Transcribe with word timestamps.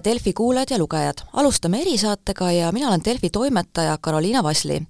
tere, 0.00 0.12
Delfi 0.14 0.32
kuulajad 0.32 0.70
ja 0.70 0.78
lugejad! 0.78 1.22
alustame 1.32 1.80
erisaatega 1.80 2.50
ja 2.52 2.72
mina 2.72 2.88
olen 2.88 3.00
Delfi 3.04 3.30
toimetaja 3.30 3.98
Karoliina 4.00 4.42
Vasli. 4.42 4.80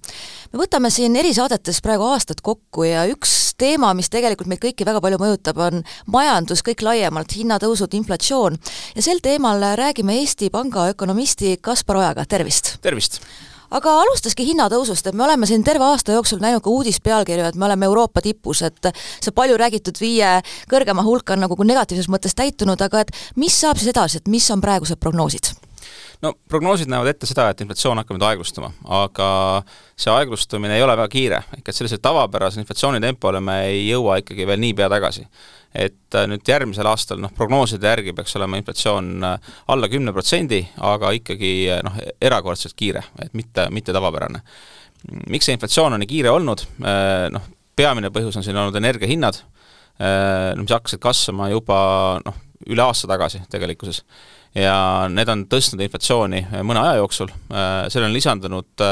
me 0.53 0.59
võtame 0.59 0.89
siin 0.89 1.15
erisaadetes 1.15 1.81
praegu 1.81 2.03
aastad 2.03 2.41
kokku 2.41 2.83
ja 2.83 3.05
üks 3.05 3.53
teema, 3.57 3.93
mis 3.93 4.09
tegelikult 4.09 4.47
meid 4.47 4.63
kõiki 4.63 4.85
väga 4.85 5.01
palju 5.01 5.19
mõjutab, 5.21 5.61
on 5.61 5.83
majandus 6.07 6.63
kõik 6.65 6.81
laiemalt, 6.81 7.35
hinnatõusud, 7.37 7.93
inflatsioon. 7.93 8.57
ja 8.95 9.01
sel 9.01 9.21
teemal 9.21 9.61
räägime 9.77 10.17
Eesti 10.21 10.49
Panga 10.49 10.89
ökonomisti 10.89 11.57
Kaspar 11.61 12.01
Ojaga, 12.01 12.25
tervist! 12.25 12.77
tervist! 12.81 13.21
Aga 13.71 13.95
alustaski 14.03 14.45
hinnatõusust, 14.51 15.07
et 15.07 15.17
me 15.17 15.25
oleme 15.25 15.49
siin 15.49 15.63
terve 15.65 15.85
aasta 15.87 16.15
jooksul 16.15 16.41
näinud 16.43 16.63
ka 16.65 16.73
uudispealkirju, 16.73 17.49
et 17.49 17.59
me 17.59 17.69
oleme 17.69 17.89
Euroopa 17.89 18.21
tipus, 18.25 18.61
et 18.67 18.91
see 19.19 19.33
palju 19.35 19.57
räägitud 19.59 19.99
viie 20.01 20.37
kõrgema 20.71 21.05
hulk 21.05 21.35
on 21.35 21.45
nagu 21.45 21.57
negatiivses 21.63 22.09
mõttes 22.11 22.37
täitunud, 22.37 22.81
aga 22.81 23.05
et 23.05 23.13
mis 23.35 23.61
saab 23.61 23.81
siis 23.81 23.93
edasi, 23.93 24.21
et 24.21 24.27
mis 24.31 24.49
on 24.51 24.61
praegused 24.63 25.01
prognoosid? 25.01 25.55
No 26.25 26.33
prognoosid 26.49 26.89
näevad 26.91 27.13
ette 27.13 27.29
seda, 27.29 27.47
et 27.53 27.61
inflatsioon 27.63 28.01
hakkab 28.01 28.17
nüüd 28.17 28.27
aeglustuma, 28.27 28.71
aga 28.99 29.27
see 29.95 30.11
aeglustumine 30.13 30.75
ei 30.77 30.85
ole 30.85 30.97
väga 30.97 31.11
kiire, 31.13 31.43
ehk 31.57 31.69
et 31.69 31.77
sellise 31.77 32.01
tavapärase 32.03 32.59
inflatsioonitempole 32.63 33.43
me 33.45 33.61
ei 33.69 33.85
jõua 33.87 34.19
ikkagi 34.23 34.49
veel 34.49 34.63
niipea 34.65 34.89
tagasi 34.91 35.27
et 35.75 36.15
äh, 36.15 36.27
nüüd 36.29 36.47
järgmisel 36.47 36.87
aastal 36.87 37.19
noh, 37.21 37.31
prognooside 37.35 37.89
järgi 37.91 38.13
peaks 38.15 38.35
olema 38.39 38.59
inflatsioon 38.59 39.09
äh, 39.27 39.51
alla 39.73 39.89
kümne 39.91 40.13
protsendi, 40.15 40.61
aga 40.87 41.11
ikkagi 41.17 41.51
äh, 41.73 41.81
noh, 41.85 41.97
erakordselt 42.23 42.77
kiire, 42.79 43.03
et 43.21 43.35
mitte, 43.35 43.67
mitte 43.75 43.95
tavapärane. 43.95 44.41
miks 45.29 45.45
see 45.45 45.53
inflatsioon 45.57 45.93
on 45.93 46.01
nii 46.01 46.09
kiire 46.09 46.31
olnud, 46.33 46.63
noh, 47.29 47.43
peamine 47.77 48.09
põhjus 48.09 48.39
on 48.39 48.45
siin 48.45 48.57
olnud 48.57 48.73
energiahinnad, 48.79 49.37
mis 50.57 50.71
hakkasid 50.73 51.01
kasvama 51.03 51.51
juba 51.51 51.77
noh, 52.25 52.39
üle 52.73 52.81
aasta 52.81 53.05
tagasi 53.11 53.43
tegelikkuses. 53.51 54.01
Ja 54.55 54.77
need 55.11 55.29
on 55.29 55.45
tõstnud 55.51 55.83
inflatsiooni 55.83 56.45
mõne 56.63 56.79
aja 56.79 57.01
jooksul, 57.01 57.31
sellele 57.49 58.07
on 58.07 58.13
lisandunud 58.15 58.85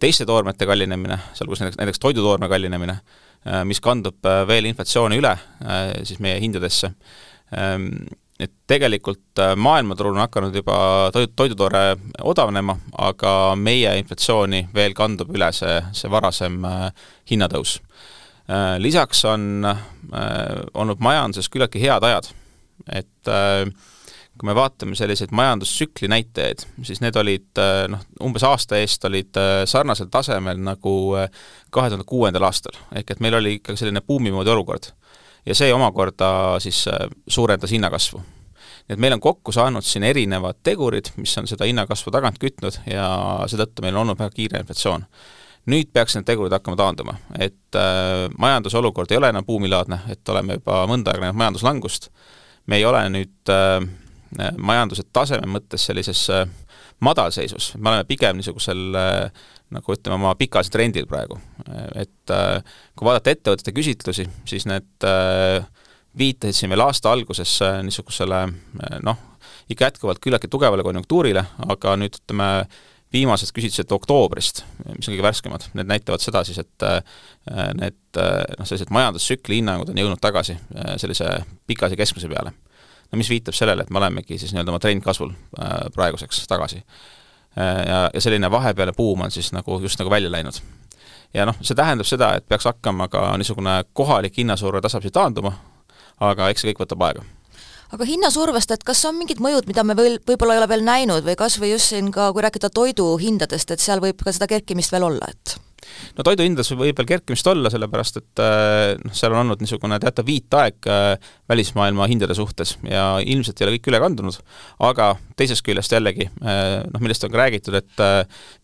teiste 0.00 0.24
toormete 0.24 0.66
kallinemine, 0.68 1.18
sealhulgas 1.36 1.60
näiteks, 1.64 1.80
näiteks 1.80 2.00
toidutoorme 2.00 2.48
kallinemine 2.48 2.96
Äh, 3.42 3.64
mis 3.66 3.80
kandub 3.82 4.22
äh, 4.22 4.44
veel 4.46 4.68
inflatsiooni 4.70 5.16
üle 5.18 5.32
äh, 5.34 5.78
siis 6.06 6.20
meie 6.22 6.38
hindadesse. 6.42 6.92
Ähm, 7.58 7.88
et 8.42 8.52
tegelikult 8.66 9.38
maailmaturul 9.60 10.16
on 10.16 10.22
hakanud 10.24 10.54
juba 10.56 10.76
toit, 11.14 11.30
toidutoore 11.38 11.82
odavnema, 12.26 12.74
aga 12.98 13.32
meie 13.54 13.92
inflatsiooni 14.00 14.64
veel 14.74 14.96
kandub 14.98 15.30
üle 15.36 15.50
see, 15.54 15.76
see 15.94 16.10
varasem 16.10 16.56
hinnatõus. 17.30 17.76
Lisaks 18.82 19.20
on 19.30 19.62
olnud 19.62 21.04
majanduses 21.04 21.52
küllaltki 21.52 21.84
head 21.84 22.02
ajad, 22.08 22.32
et 22.90 23.30
äh, 23.30 23.68
kui 24.38 24.48
me 24.48 24.54
vaatame 24.56 24.96
selliseid 24.96 25.32
majandustsükli 25.36 26.08
näitajaid, 26.08 26.64
siis 26.86 27.02
need 27.04 27.16
olid 27.20 27.60
äh, 27.60 27.84
noh, 27.92 28.02
umbes 28.24 28.44
aasta 28.48 28.78
eest 28.80 29.04
olid 29.04 29.36
äh, 29.38 29.62
sarnasel 29.68 30.08
tasemel 30.12 30.60
nagu 30.62 30.94
äh, 31.20 31.28
kahe 31.70 31.90
tuhande 31.92 32.06
kuuendal 32.08 32.48
aastal, 32.48 32.78
ehk 32.96 33.12
et 33.12 33.20
meil 33.24 33.36
oli 33.38 33.58
ikka 33.58 33.76
selline 33.76 34.00
buumi 34.06 34.32
moodi 34.32 34.52
olukord. 34.54 34.92
ja 35.46 35.54
see 35.58 35.72
omakorda 35.74 36.60
siis 36.62 36.84
suurendas 37.28 37.70
hinnakasvu. 37.70 38.22
nii 38.88 38.96
et 38.96 38.98
meil 38.98 39.12
on 39.12 39.20
kokku 39.20 39.52
saanud 39.52 39.84
siin 39.84 40.02
erinevad 40.02 40.62
tegurid, 40.62 41.12
mis 41.16 41.38
on 41.38 41.46
seda 41.46 41.68
hinnakasvu 41.68 42.10
tagant 42.10 42.38
kütnud 42.40 42.80
ja 42.86 43.06
seetõttu 43.46 43.82
meil 43.82 43.96
on 43.96 44.06
olnud 44.06 44.18
väga 44.18 44.30
kiire 44.34 44.62
inflatsioon 44.64 45.04
nüüd 45.66 45.92
peaks 45.92 46.16
need 46.16 46.26
tegurid 46.26 46.52
hakkama 46.56 46.76
taanduma, 46.76 47.18
et 47.38 47.76
äh, 47.76 48.30
majanduse 48.38 48.80
olukord 48.80 49.12
ei 49.12 49.20
ole 49.20 49.28
enam 49.28 49.44
buumilaadne, 49.44 50.00
et 50.08 50.28
oleme 50.28 50.56
juba 50.56 50.86
mõnda 50.90 51.12
aega 51.12 51.28
näinud 51.28 51.38
majanduslangust, 51.38 52.08
me 52.66 52.80
ei 52.80 52.84
ole 52.88 53.04
nüüd 53.12 53.30
Äh, 53.50 53.82
majanduse 54.38 55.04
taseme 55.12 55.48
mõttes 55.50 55.86
sellises 55.88 56.24
äh, 56.32 56.46
madalseisus, 57.04 57.72
me 57.78 57.92
oleme 57.92 58.06
pigem 58.08 58.38
niisugusel 58.38 58.96
äh, 58.98 59.48
nagu 59.72 59.94
ütleme, 59.94 60.18
oma 60.18 60.34
pikaajalise 60.36 60.72
trendil 60.72 61.08
praegu. 61.08 61.38
et 61.96 62.28
kui 62.28 63.06
vaadata 63.08 63.32
ettevõtete 63.32 63.72
küsitlusi, 63.72 64.26
siis 64.44 64.66
need 64.68 65.06
viitasid 66.18 66.58
siin 66.58 66.72
veel 66.74 66.82
aasta 66.84 67.08
alguses 67.08 67.54
niisugusele 67.80 68.42
noh, 69.00 69.22
ikka 69.72 69.88
jätkuvalt 69.88 70.20
küllaltki 70.20 70.50
tugevale 70.52 70.84
konjunktuurile, 70.84 71.46
aga 71.72 71.94
nüüd 71.96 72.18
ütleme, 72.20 72.50
viimased 73.16 73.54
küsitlused 73.56 73.96
oktoobrist, 73.96 74.60
mis 74.90 75.08
on 75.08 75.14
kõige 75.14 75.24
värskemad, 75.24 75.64
need 75.72 75.88
näitavad 75.88 76.20
seda 76.20 76.44
siis, 76.44 76.60
et 76.60 76.86
need 77.80 78.20
noh, 78.20 78.68
sellised 78.68 78.92
majandustsükli 78.92 79.62
hinnangud 79.62 79.88
on 79.88 80.04
jõudnud 80.04 80.20
tagasi 80.20 80.58
sellise 81.00 81.32
pikaajalise 81.64 82.02
keskmise 82.04 82.28
peale 82.28 82.52
no 83.12 83.20
mis 83.20 83.30
viitab 83.30 83.56
sellele, 83.56 83.84
et 83.84 83.90
me 83.90 84.00
olemegi 84.00 84.38
siis 84.38 84.54
nii-öelda 84.54 84.72
oma 84.72 84.80
trendkasvul 84.82 85.32
äh, 85.32 85.74
praeguseks 85.94 86.46
tagasi. 86.48 86.82
Äh, 87.58 87.82
ja, 87.88 87.98
ja 88.14 88.20
selline 88.20 88.50
vahepeale 88.50 88.94
buum 88.96 89.20
on 89.20 89.30
siis 89.30 89.52
nagu 89.52 89.80
just 89.80 90.00
nagu 90.00 90.10
välja 90.10 90.32
läinud. 90.32 90.62
ja 91.34 91.46
noh, 91.48 91.56
see 91.64 91.76
tähendab 91.76 92.08
seda, 92.08 92.34
et 92.36 92.48
peaks 92.48 92.64
hakkama 92.68 93.08
ka 93.08 93.36
niisugune 93.40 93.84
kohalik 93.92 94.36
hinnasurve 94.36 94.80
tasapisi 94.84 95.12
taanduma, 95.12 95.54
aga 96.20 96.48
eks 96.52 96.64
see 96.64 96.72
kõik 96.72 96.84
võtab 96.84 97.06
aega 97.08 97.24
aga 97.92 98.08
hinnasurvest, 98.08 98.70
et 98.72 98.84
kas 98.88 99.04
on 99.08 99.18
mingid 99.18 99.40
mõjud, 99.44 99.68
mida 99.68 99.84
me 99.84 99.96
veel, 99.96 100.18
võib-olla 100.28 100.56
ei 100.56 100.62
ole 100.62 100.68
veel 100.68 100.84
näinud 100.84 101.26
või 101.26 101.36
kas 101.36 101.58
või 101.60 101.74
just 101.74 101.92
siin 101.92 102.08
ka, 102.12 102.30
kui 102.32 102.44
rääkida 102.44 102.72
toiduhindadest, 102.72 103.70
et 103.70 103.84
seal 103.84 104.00
võib 104.00 104.20
ka 104.24 104.32
seda 104.32 104.48
kerkimist 104.48 104.92
veel 104.92 105.04
olla, 105.10 105.28
et 105.28 105.56
no 106.16 106.24
toiduhindades 106.26 106.70
võib 106.76 106.98
veel 106.98 107.08
kerkimist 107.08 107.46
olla, 107.50 107.70
sellepärast 107.72 108.20
et 108.20 108.42
äh, 108.42 108.94
noh, 109.00 109.14
seal 109.16 109.34
on 109.34 109.42
olnud 109.44 109.62
niisugune 109.62 109.98
teatav 110.02 110.26
viitaeg 110.28 110.88
äh, 110.90 111.32
välismaailma 111.50 112.08
hindade 112.10 112.36
suhtes 112.38 112.76
ja 112.88 113.16
ilmselt 113.24 113.60
ei 113.60 113.66
ole 113.66 113.76
kõik 113.76 113.90
üle 113.92 114.02
kandunud, 114.02 114.38
aga 114.88 115.12
teisest 115.38 115.64
küljest 115.66 115.94
jällegi 115.94 116.28
äh, 116.28 116.82
noh, 116.86 117.02
millest 117.02 117.26
on 117.26 117.34
ka 117.34 117.42
räägitud, 117.42 117.76
et 117.78 118.04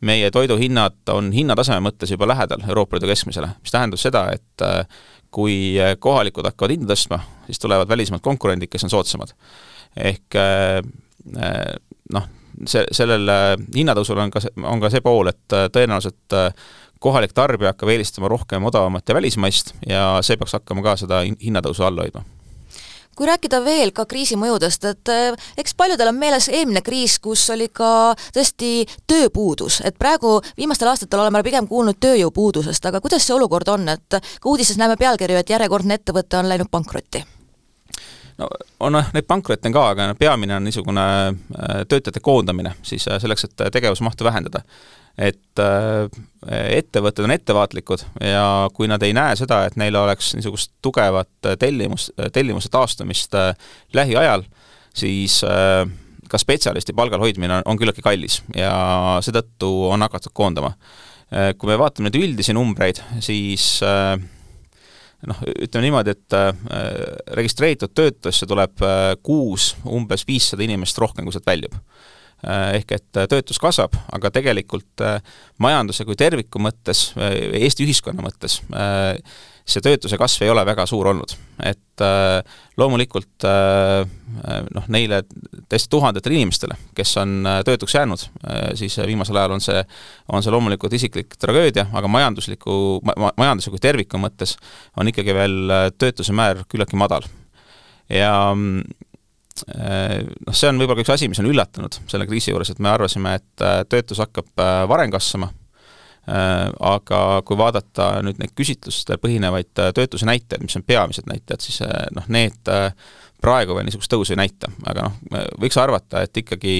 meie 0.05 0.31
toiduhinnad 0.34 1.12
on 1.15 1.31
hinnataseme 1.34 1.83
mõttes 1.89 2.12
juba 2.12 2.28
lähedal 2.31 2.65
Euroopa 2.69 2.97
Liidu 2.97 3.11
keskmisele, 3.11 3.51
mis 3.62 3.75
tähendab 3.75 4.01
seda, 4.01 4.25
et 4.34 4.67
kui 5.34 5.77
kohalikud 6.01 6.47
hakkavad 6.49 6.73
hinda 6.73 6.95
tõstma, 6.95 7.21
siis 7.47 7.61
tulevad 7.61 7.89
välismaalt 7.91 8.25
konkurendid, 8.25 8.71
kes 8.73 8.87
on 8.87 8.93
soodsamad. 8.93 9.34
ehk 9.97 10.37
noh, 12.15 12.28
see, 12.65 12.84
sellel 12.97 13.31
hinnatõusul 13.77 14.21
on 14.25 14.33
ka 14.33 14.43
on 14.65 14.83
ka 14.83 14.91
see 14.93 15.05
pool, 15.05 15.31
et 15.33 15.57
tõenäoliselt 15.75 16.39
kohalik 16.98 17.32
tarbija 17.32 17.72
hakkab 17.72 17.92
eelistama 17.92 18.28
rohkem 18.28 18.64
odavamat 18.64 19.09
ja 19.09 19.14
välismaist 19.14 19.75
ja 19.86 20.19
see 20.22 20.36
peaks 20.36 20.56
hakkama 20.59 20.82
ka 20.82 20.97
seda 20.97 21.22
hinnatõusu 21.26 21.86
all 21.86 22.03
hoidma. 22.03 22.25
Kui 23.19 23.26
rääkida 23.26 23.59
veel 23.64 23.91
ka 23.91 24.04
kriisi 24.06 24.36
mõjudest, 24.38 24.84
et 24.86 25.10
eh, 25.10 25.47
eks 25.59 25.75
paljudel 25.75 26.12
on 26.12 26.19
meeles 26.20 26.47
eelmine 26.53 26.84
kriis, 26.86 27.16
kus 27.19 27.48
oli 27.50 27.66
ka 27.75 28.14
tõesti 28.34 28.84
tööpuudus, 29.10 29.81
et 29.82 29.98
praegu 29.98 30.36
viimastel 30.56 30.92
aastatel 30.92 31.25
oleme 31.25 31.42
pigem 31.42 31.66
kuulnud 31.66 31.98
tööjõupuudusest, 31.98 32.86
aga 32.86 33.00
kuidas 33.03 33.26
see 33.26 33.34
olukord 33.34 33.72
on, 33.75 33.88
et 33.91 34.20
ka 34.20 34.53
uudises 34.53 34.78
näeme 34.78 34.94
pealkirju, 35.00 35.41
et 35.42 35.50
järjekordne 35.50 35.98
ettevõte 35.98 36.38
on 36.38 36.48
läinud 36.53 36.70
pankrotti? 36.70 37.25
no 38.38 38.47
on 38.86 38.94
neid 38.94 39.26
pankrotte 39.26 39.66
on 39.66 39.75
ka, 39.75 39.88
aga 39.97 40.09
peamine 40.15 40.54
on 40.54 40.70
niisugune 40.70 41.09
eh, 41.26 41.82
töötajate 41.91 42.22
koondamine 42.22 42.76
siis 42.86 43.09
eh, 43.10 43.19
selleks, 43.19 43.48
et 43.50 43.66
tegevusmahtu 43.75 44.30
vähendada 44.30 44.62
et 45.19 45.61
äh, 45.61 46.06
ettevõtted 46.79 47.27
on 47.27 47.34
ettevaatlikud 47.34 48.05
ja 48.23 48.69
kui 48.75 48.89
nad 48.91 49.03
ei 49.03 49.15
näe 49.17 49.34
seda, 49.39 49.65
et 49.67 49.77
neil 49.81 49.97
oleks 49.99 50.33
niisugust 50.39 50.77
tugevat 50.84 51.51
tellimus, 51.59 52.09
tellimuse 52.33 52.71
taastumist 52.73 53.34
äh, 53.39 53.51
lähiajal, 53.99 54.47
siis 54.95 55.41
äh, 55.47 55.83
ka 56.31 56.39
spetsialisti 56.39 56.95
palgal 56.95 57.23
hoidmine 57.25 57.62
on, 57.65 57.81
küllaltki 57.81 58.05
kallis 58.05 58.43
ja 58.55 58.73
seetõttu 59.25 59.71
on 59.91 60.05
hakatud 60.07 60.34
koondama. 60.37 60.75
Kui 61.28 61.69
me 61.69 61.75
vaatame 61.77 62.09
nüüd 62.09 62.23
üldisi 62.23 62.55
numbreid, 62.57 63.03
siis 63.21 63.83
noh, 65.28 65.41
ütleme 65.51 65.83
niimoodi, 65.84 66.15
et 66.15 66.37
registreeritud 67.37 67.92
töötusse 67.92 68.48
tuleb 68.48 68.81
kuus 69.25 69.75
umbes 69.84 70.25
viissada 70.28 70.65
inimest 70.65 71.01
rohkem, 71.01 71.28
kui 71.28 71.37
sealt 71.37 71.48
väljub 71.48 71.77
Äh, 71.77 72.15
ehk 72.47 72.95
et 72.95 73.19
äh, 73.19 73.27
töötus 73.31 73.59
kasvab, 73.59 73.97
aga 74.15 74.31
tegelikult 74.31 75.03
äh, 75.03 75.19
majanduse 75.63 76.07
kui 76.07 76.17
terviku 76.19 76.61
mõttes, 76.63 77.09
Eesti 77.19 77.87
ühiskonna 77.87 78.23
mõttes, 78.23 78.61
see 79.69 79.83
töötuse 79.85 80.17
kasv 80.21 80.45
ei 80.47 80.53
ole 80.53 80.63
väga 80.65 80.87
suur 80.89 81.11
olnud. 81.11 81.35
et 81.67 82.03
loomulikult 82.79 83.43
noh, 83.43 84.85
neile 84.95 85.19
täiesti 85.69 85.91
tuhandetele 85.91 86.37
inimestele, 86.39 86.77
kes 86.95 87.17
on 87.19 87.49
töötuks 87.67 87.97
jäänud, 87.97 88.23
siis 88.79 89.01
viimasel 89.03 89.41
ajal 89.41 89.57
on 89.57 89.65
see, 89.65 89.83
on 90.31 90.47
see 90.47 90.55
loomulikult 90.55 90.95
isiklik 90.95 91.35
tragöödia, 91.43 91.89
aga 91.93 92.09
majandusliku 92.09 93.01
ma,, 93.03 93.33
majanduse 93.35 93.75
kui 93.75 93.83
terviku 93.83 94.23
mõttes 94.23 94.55
on 94.97 95.11
ikkagi 95.11 95.35
veel 95.35 95.75
töötuse 95.99 96.33
määr 96.33 96.63
küllaltki 96.71 97.03
madal. 97.03 97.27
ja 98.09 98.31
Äh, 98.55 99.08
noh, 99.66 100.57
see 100.57 100.71
on 100.71 100.81
võib-olla 100.81 100.99
ka 100.99 101.07
üks 101.07 101.15
asi, 101.15 101.28
mis 101.31 101.41
on 101.43 101.49
üllatanud 101.51 102.01
selle 102.10 102.27
kriisi 102.28 102.53
juures, 102.53 102.72
et 102.72 102.83
me 102.83 102.91
arvasime, 102.93 103.37
et 103.41 103.65
äh, 103.65 103.81
töötus 103.91 104.21
hakkab 104.22 104.63
äh, 104.65 104.83
varem 104.91 105.15
kasvama, 105.15 105.53
aga 106.28 107.19
kui 107.49 107.57
vaadata 107.57 108.19
nüüd 108.21 108.37
neid 108.37 108.51
küsitlustel 108.53 109.16
põhinevaid 109.16 109.71
töötuse 109.97 110.27
näitajaid, 110.28 110.60
mis 110.66 110.77
on 110.77 110.84
peamised 110.84 111.25
näitajad, 111.25 111.65
siis 111.65 111.81
noh, 112.13 112.27
need 112.28 112.69
praegu 113.41 113.72
veel 113.72 113.89
niisugust 113.89 114.13
tõusu 114.13 114.34
ei 114.34 114.43
näita, 114.43 114.69
aga 114.93 115.07
noh, 115.07 115.16
võiks 115.57 115.81
arvata, 115.81 116.27
et 116.28 116.43
ikkagi 116.43 116.75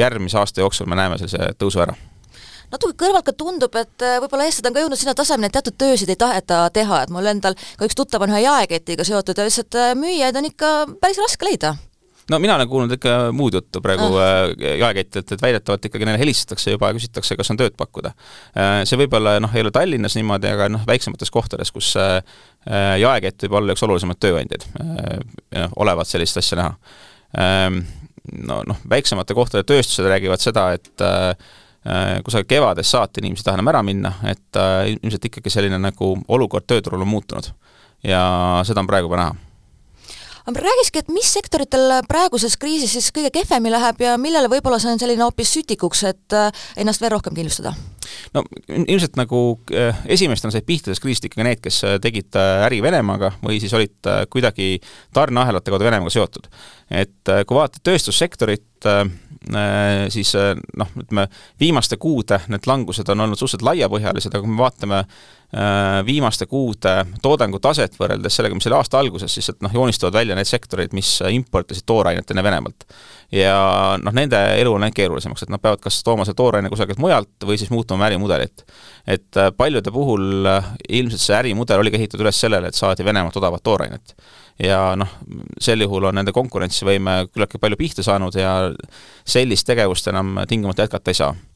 järgmise 0.00 0.40
aasta 0.40 0.64
jooksul 0.64 0.88
me 0.88 0.96
näeme 0.96 1.20
sellise 1.20 1.50
tõusu 1.60 1.84
ära 1.84 1.98
natuke 2.72 2.96
kõrvalt 3.04 3.26
ka 3.26 3.34
tundub, 3.36 3.74
et 3.78 4.04
äh, 4.04 4.18
võib-olla 4.22 4.46
eestlased 4.48 4.70
on 4.70 4.76
ka 4.76 4.84
jõudnud 4.84 5.00
sinna 5.00 5.16
tasemele, 5.18 5.50
et 5.50 5.56
teatud 5.56 5.76
töösid 5.78 6.12
ei 6.12 6.20
taheta 6.20 6.66
teha, 6.74 7.02
et 7.04 7.12
mul 7.14 7.32
endal 7.32 7.56
ka 7.56 7.88
üks 7.88 7.98
tuttav 7.98 8.24
on 8.26 8.32
ühe 8.34 8.44
jaeketiga 8.44 9.06
seotud 9.06 9.38
ja 9.38 9.46
ütles, 9.46 9.60
et 9.62 9.78
äh, 9.78 9.92
müüjaid 9.98 10.38
on 10.40 10.48
ikka 10.50 10.72
päris 11.02 11.20
raske 11.22 11.48
leida 11.48 11.76
no 12.30 12.40
mina 12.42 12.56
olen 12.56 12.68
kuulnud 12.68 12.94
ikka 12.96 13.16
muud 13.36 13.54
juttu 13.54 13.80
praegu 13.82 14.08
ah. 14.18 14.48
jaekettidelt, 14.56 15.36
et 15.36 15.42
väidetavalt 15.42 15.84
ikkagi 15.86 16.08
neile 16.08 16.18
helistatakse 16.18 16.74
juba 16.74 16.90
ja 16.90 16.96
küsitakse, 16.98 17.36
kas 17.38 17.52
on 17.54 17.60
tööd 17.60 17.76
pakkuda. 17.78 18.10
see 18.82 18.98
võib-olla 18.98 19.36
noh, 19.42 19.54
ei 19.54 19.62
ole 19.62 19.70
Tallinnas 19.74 20.18
niimoodi, 20.18 20.50
aga 20.50 20.66
noh, 20.74 20.82
väiksemates 20.88 21.30
kohtades, 21.30 21.70
kus 21.70 21.92
jaekett 22.98 23.46
võib 23.46 23.60
olla 23.60 23.76
üks 23.76 23.86
olulisemaid 23.86 24.18
tööandjaid, 24.26 24.66
noh, 24.74 25.78
olevat 25.78 26.10
sellist 26.10 26.42
asja 26.42 26.58
näha. 26.58 26.74
Ehm, 27.38 27.78
no 28.42 28.58
noh, 28.66 28.82
väiksemate 28.90 29.38
kohtade 29.38 29.62
tööstused 29.68 30.10
räägivad 30.10 30.42
seda, 30.42 30.72
et 30.74 31.06
Äh, 31.06 31.34
kusagil 32.24 32.48
kevadest 32.50 32.94
saati 32.94 33.22
inimesed 33.22 33.44
ei 33.44 33.48
taha 33.50 33.60
enam 33.60 33.72
ära 33.72 33.82
minna, 33.86 34.12
et 34.26 34.60
äh, 34.60 34.92
ilmselt 34.96 35.30
ikkagi 35.30 35.52
selline 35.52 35.78
nagu 35.80 36.12
olukord 36.28 36.66
tööturul 36.66 37.04
on 37.06 37.12
muutunud. 37.14 37.52
ja 38.04 38.22
seda 38.66 38.82
on 38.82 38.88
praegu 38.88 39.08
juba 39.08 39.20
näha 39.22 39.34
aga 40.46 40.62
räägikski, 40.62 41.00
et 41.02 41.08
mis 41.10 41.26
sektoritel 41.34 41.96
praeguses 42.06 42.54
kriisis 42.60 42.92
siis 42.94 43.08
kõige 43.14 43.32
kehvemini 43.34 43.72
läheb 43.74 44.02
ja 44.04 44.12
millele 44.20 44.50
võib-olla 44.50 44.78
see 44.82 44.92
on 44.92 45.00
selline 45.02 45.24
hoopis 45.24 45.54
sütikuks, 45.56 46.02
et 46.10 46.36
äh, 46.36 46.66
ennast 46.82 47.02
veel 47.02 47.14
rohkem 47.16 47.34
kindlustada? 47.34 47.74
no 48.34 48.44
ilmselt 48.68 49.16
nagu 49.18 49.40
esimestena 50.06 50.54
said 50.54 50.66
pihta 50.66 50.90
sellest 50.90 51.02
kriisist 51.02 51.26
ikkagi 51.26 51.46
need, 51.46 51.62
kes 51.62 51.80
tegid 52.02 52.38
äri 52.38 52.78
Venemaaga 52.82 53.32
või 53.42 53.58
siis 53.62 53.74
olid 53.74 54.10
kuidagi 54.30 54.76
tarneahelate 55.14 55.74
kaudu 55.74 55.88
Venemaaga 55.88 56.14
seotud. 56.14 56.46
et 56.90 57.34
kui 57.46 57.58
vaadata 57.58 57.82
tööstussektorit, 57.82 58.66
Äh, 58.86 59.06
siis 60.10 60.34
äh, 60.34 60.54
noh, 60.76 60.90
ütleme 60.98 61.28
viimaste 61.60 61.98
kuude 62.02 62.40
need 62.50 62.66
langused 62.66 63.08
on 63.12 63.20
olnud 63.26 63.38
suhteliselt 63.38 63.66
laiapõhjalised, 63.68 64.34
aga 64.34 64.42
kui 64.42 64.54
me 64.54 64.62
vaatame 64.64 65.02
äh, 65.04 65.20
viimaste 66.06 66.46
kuude 66.50 66.92
toodangu 67.22 67.60
taset 67.62 67.94
võrreldes 68.00 68.34
sellega, 68.34 68.56
mis 68.58 68.66
oli 68.66 68.76
aasta 68.76 68.98
alguses, 68.98 69.30
siis 69.32 69.52
et 69.52 69.60
noh, 69.62 69.72
joonistuvad 69.72 70.16
välja 70.18 70.34
need 70.36 70.48
sektorid, 70.48 70.94
mis 70.96 71.20
importisid 71.30 71.86
toorainet 71.86 72.30
enne 72.30 72.42
Venemaalt. 72.42 72.86
ja 73.32 73.54
noh, 74.02 74.14
nende 74.16 74.40
elu 74.60 74.72
on 74.74 74.82
läinud 74.82 74.96
keerulisemaks, 74.96 75.46
et 75.46 75.52
nad 75.54 75.62
peavad 75.62 75.80
kas 75.84 76.00
tooma 76.04 76.26
selle 76.26 76.38
tooraine 76.38 76.70
kusagilt 76.72 76.98
mujalt 77.02 77.46
või 77.46 77.58
siis 77.62 77.70
muutma 77.70 78.08
ärimudelit. 78.08 78.66
et 79.06 79.40
paljude 79.56 79.94
puhul 79.94 80.50
ilmselt 80.88 81.22
see 81.22 81.38
ärimudel 81.38 81.84
oligi 81.84 82.02
ehitatud 82.02 82.26
üles 82.26 82.40
sellele, 82.40 82.68
et 82.68 82.74
saadi 82.74 83.06
Venemaalt 83.06 83.38
odavat 83.38 83.62
toorainet 83.62 84.16
ja 84.58 84.94
noh, 84.98 85.18
sel 85.60 85.84
juhul 85.84 86.08
on 86.08 86.16
nende 86.18 86.32
konkurentsivõime 86.34 87.26
küllaltki 87.32 87.60
palju 87.60 87.78
pihta 87.80 88.04
saanud 88.06 88.36
ja 88.38 88.56
sellist 89.24 89.66
tegevust 89.68 90.08
enam 90.08 90.40
tingimata 90.48 90.86
jätkata 90.86 91.12
ei 91.12 91.20
saa 91.20 91.34
äh, 91.34 91.55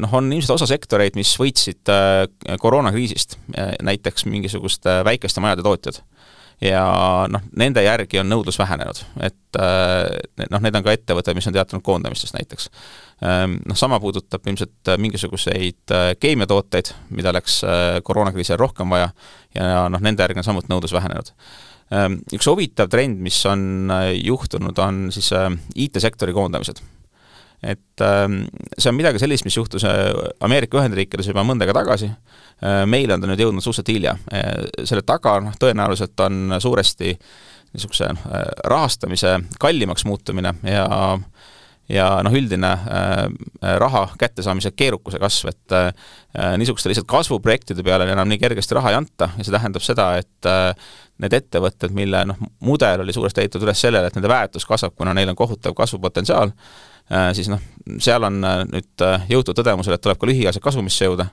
noh, 0.00 0.14
on 0.16 0.30
ilmselt 0.32 0.56
osa 0.56 0.68
sektoreid, 0.70 1.16
mis 1.18 1.34
võitsid 1.40 1.90
äh, 1.92 2.22
koroonakriisist, 2.60 3.36
äh, 3.56 3.74
näiteks 3.84 4.24
mingisuguste 4.30 5.00
väikeste 5.04 5.42
majade 5.44 5.66
tootjad. 5.66 6.00
ja 6.60 6.84
noh, 7.32 7.44
nende 7.56 7.82
järgi 7.84 8.20
on 8.20 8.28
nõudlus 8.28 8.58
vähenenud, 8.60 8.98
et 9.24 9.56
noh, 9.56 10.60
need 10.60 10.76
on 10.76 10.84
ka 10.84 10.92
ettevõtted, 10.92 11.32
mis 11.38 11.46
on 11.48 11.54
teatanud 11.56 11.80
koondamistest 11.80 12.36
näiteks. 12.36 12.68
Noh, 13.22 13.78
sama 13.80 13.96
puudutab 14.00 14.44
ilmselt 14.44 14.90
mingisuguseid 15.00 15.94
keemiatooteid, 16.20 16.92
mida 17.16 17.32
läks 17.32 17.62
koroonakriisi 18.04 18.52
ajal 18.52 18.60
rohkem 18.60 18.92
vaja 18.92 19.08
ja 19.56 19.88
noh, 19.88 20.04
nende 20.04 20.20
järgi 20.20 20.44
on 20.44 20.48
samuti 20.50 20.68
nõudlus 20.68 20.92
vähenenud 20.92 21.32
Ehm, 21.90 22.20
üks 22.30 22.46
huvitav 22.46 22.90
trend, 22.90 23.18
mis 23.22 23.38
on 23.50 23.90
äh, 23.90 24.12
juhtunud, 24.22 24.78
on 24.78 25.08
siis 25.14 25.32
äh, 25.34 25.50
IT-sektori 25.74 26.34
koondamised. 26.36 26.82
Et 27.62 28.04
ehm, 28.04 28.42
see 28.76 28.90
on 28.90 28.96
midagi 28.96 29.20
sellist, 29.22 29.44
mis 29.44 29.56
juhtus 29.56 29.84
äh, 29.88 30.10
Ameerika 30.40 30.80
Ühendriikides 30.80 31.30
juba 31.30 31.44
mõnda 31.46 31.66
aega 31.66 31.76
tagasi, 31.82 32.10
meile 32.92 33.14
on 33.16 33.22
ta 33.22 33.28
nüüd 33.28 33.40
jõudnud 33.40 33.64
suhteliselt 33.64 33.88
hilja. 33.88 34.10
selle 34.84 35.00
taga 35.08 35.38
noh, 35.40 35.54
tõenäoliselt 35.56 36.20
on 36.20 36.58
suuresti 36.60 37.14
niisuguse 37.72 38.10
rahastamise 38.68 39.38
kallimaks 39.62 40.04
muutumine 40.04 40.52
ja 40.68 40.84
ja 41.90 42.06
noh, 42.24 42.34
üldine 42.34 42.70
äh, 42.70 43.76
raha 43.78 44.08
kättesaamise 44.18 44.72
keerukuse 44.76 45.18
kasv, 45.18 45.50
et 45.50 45.74
äh, 45.76 46.56
niisuguste 46.60 46.90
lihtsalt 46.90 47.08
kasvuprojektide 47.10 47.84
peale 47.86 48.06
enam 48.10 48.30
nii 48.30 48.38
kergesti 48.40 48.76
raha 48.78 48.92
ei 48.92 49.00
anta 49.00 49.30
ja 49.36 49.46
see 49.46 49.54
tähendab 49.54 49.84
seda, 49.84 50.10
et 50.20 50.48
äh, 50.48 50.92
need 51.20 51.34
ettevõtted, 51.36 51.94
mille 51.96 52.22
noh, 52.30 52.38
mudel 52.64 53.04
oli 53.04 53.14
suuresti 53.16 53.44
ehitatud 53.44 53.66
üles 53.66 53.82
sellele, 53.82 54.08
et 54.08 54.16
nende 54.16 54.30
väärtus 54.30 54.66
kasvab, 54.68 54.94
kuna 54.96 55.14
neil 55.16 55.32
on 55.32 55.38
kohutav 55.38 55.74
kasvupotentsiaal, 55.76 56.54
siis 57.34 57.48
noh, 57.50 57.62
seal 57.98 58.22
on 58.26 58.36
nüüd 58.40 59.04
jõutud 59.30 59.56
tõdemusele, 59.58 59.96
et 59.98 60.04
tuleb 60.04 60.20
ka 60.20 60.28
lühiajaliselt 60.30 60.62
kasumisse 60.62 61.08
jõuda 61.08 61.26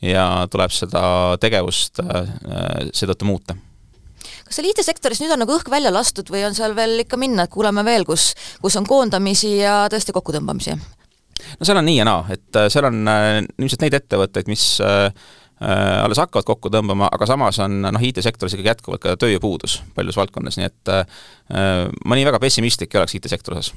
ja 0.00 0.46
tuleb 0.48 0.72
seda 0.72 1.02
tegevust 1.42 2.00
seetõttu 2.00 3.28
muuta 3.28 3.56
kas 4.46 4.56
seal 4.56 4.70
IT-sektoris 4.70 5.20
nüüd 5.20 5.34
on 5.34 5.42
nagu 5.44 5.52
õhk 5.52 5.68
välja 5.72 5.92
lastud 5.92 6.30
või 6.32 6.46
on 6.48 6.56
seal 6.56 6.72
veel 6.76 7.02
ikka 7.04 7.18
minna, 7.20 7.44
et 7.44 7.52
kuuleme 7.52 7.84
veel, 7.84 8.06
kus, 8.08 8.30
kus 8.62 8.78
on 8.80 8.88
koondamisi 8.88 9.58
ja 9.58 9.82
tõesti 9.92 10.16
kokkutõmbamisi? 10.16 10.78
no 10.78 11.68
seal 11.68 11.82
on 11.82 11.86
nii 11.88 12.00
ja 12.00 12.08
naa, 12.08 12.24
et 12.32 12.62
seal 12.72 12.88
on 12.88 13.04
ilmselt 13.04 13.84
neid 13.84 13.98
ettevõtteid, 14.00 14.48
mis 14.48 14.64
äh, 14.84 15.12
Äh, 15.60 16.04
alles 16.04 16.16
hakkavad 16.16 16.46
kokku 16.48 16.70
tõmbama, 16.72 17.10
aga 17.12 17.26
samas 17.28 17.58
on 17.60 17.82
noh, 17.84 18.04
IT-sektoris 18.08 18.54
ikkagi 18.56 18.70
jätkuvalt 18.70 19.02
ka 19.02 19.12
tööjõupuudus 19.20 19.74
paljudes 19.92 20.16
valdkondades, 20.16 20.56
nii 20.56 20.68
et 20.70 20.92
äh, 20.94 21.82
ma 22.08 22.16
nii 22.16 22.24
väga 22.24 22.40
pessimistlik 22.40 22.96
ei 22.96 23.02
oleks 23.02 23.18
IT-sektori 23.18 23.58
osas 23.60 23.74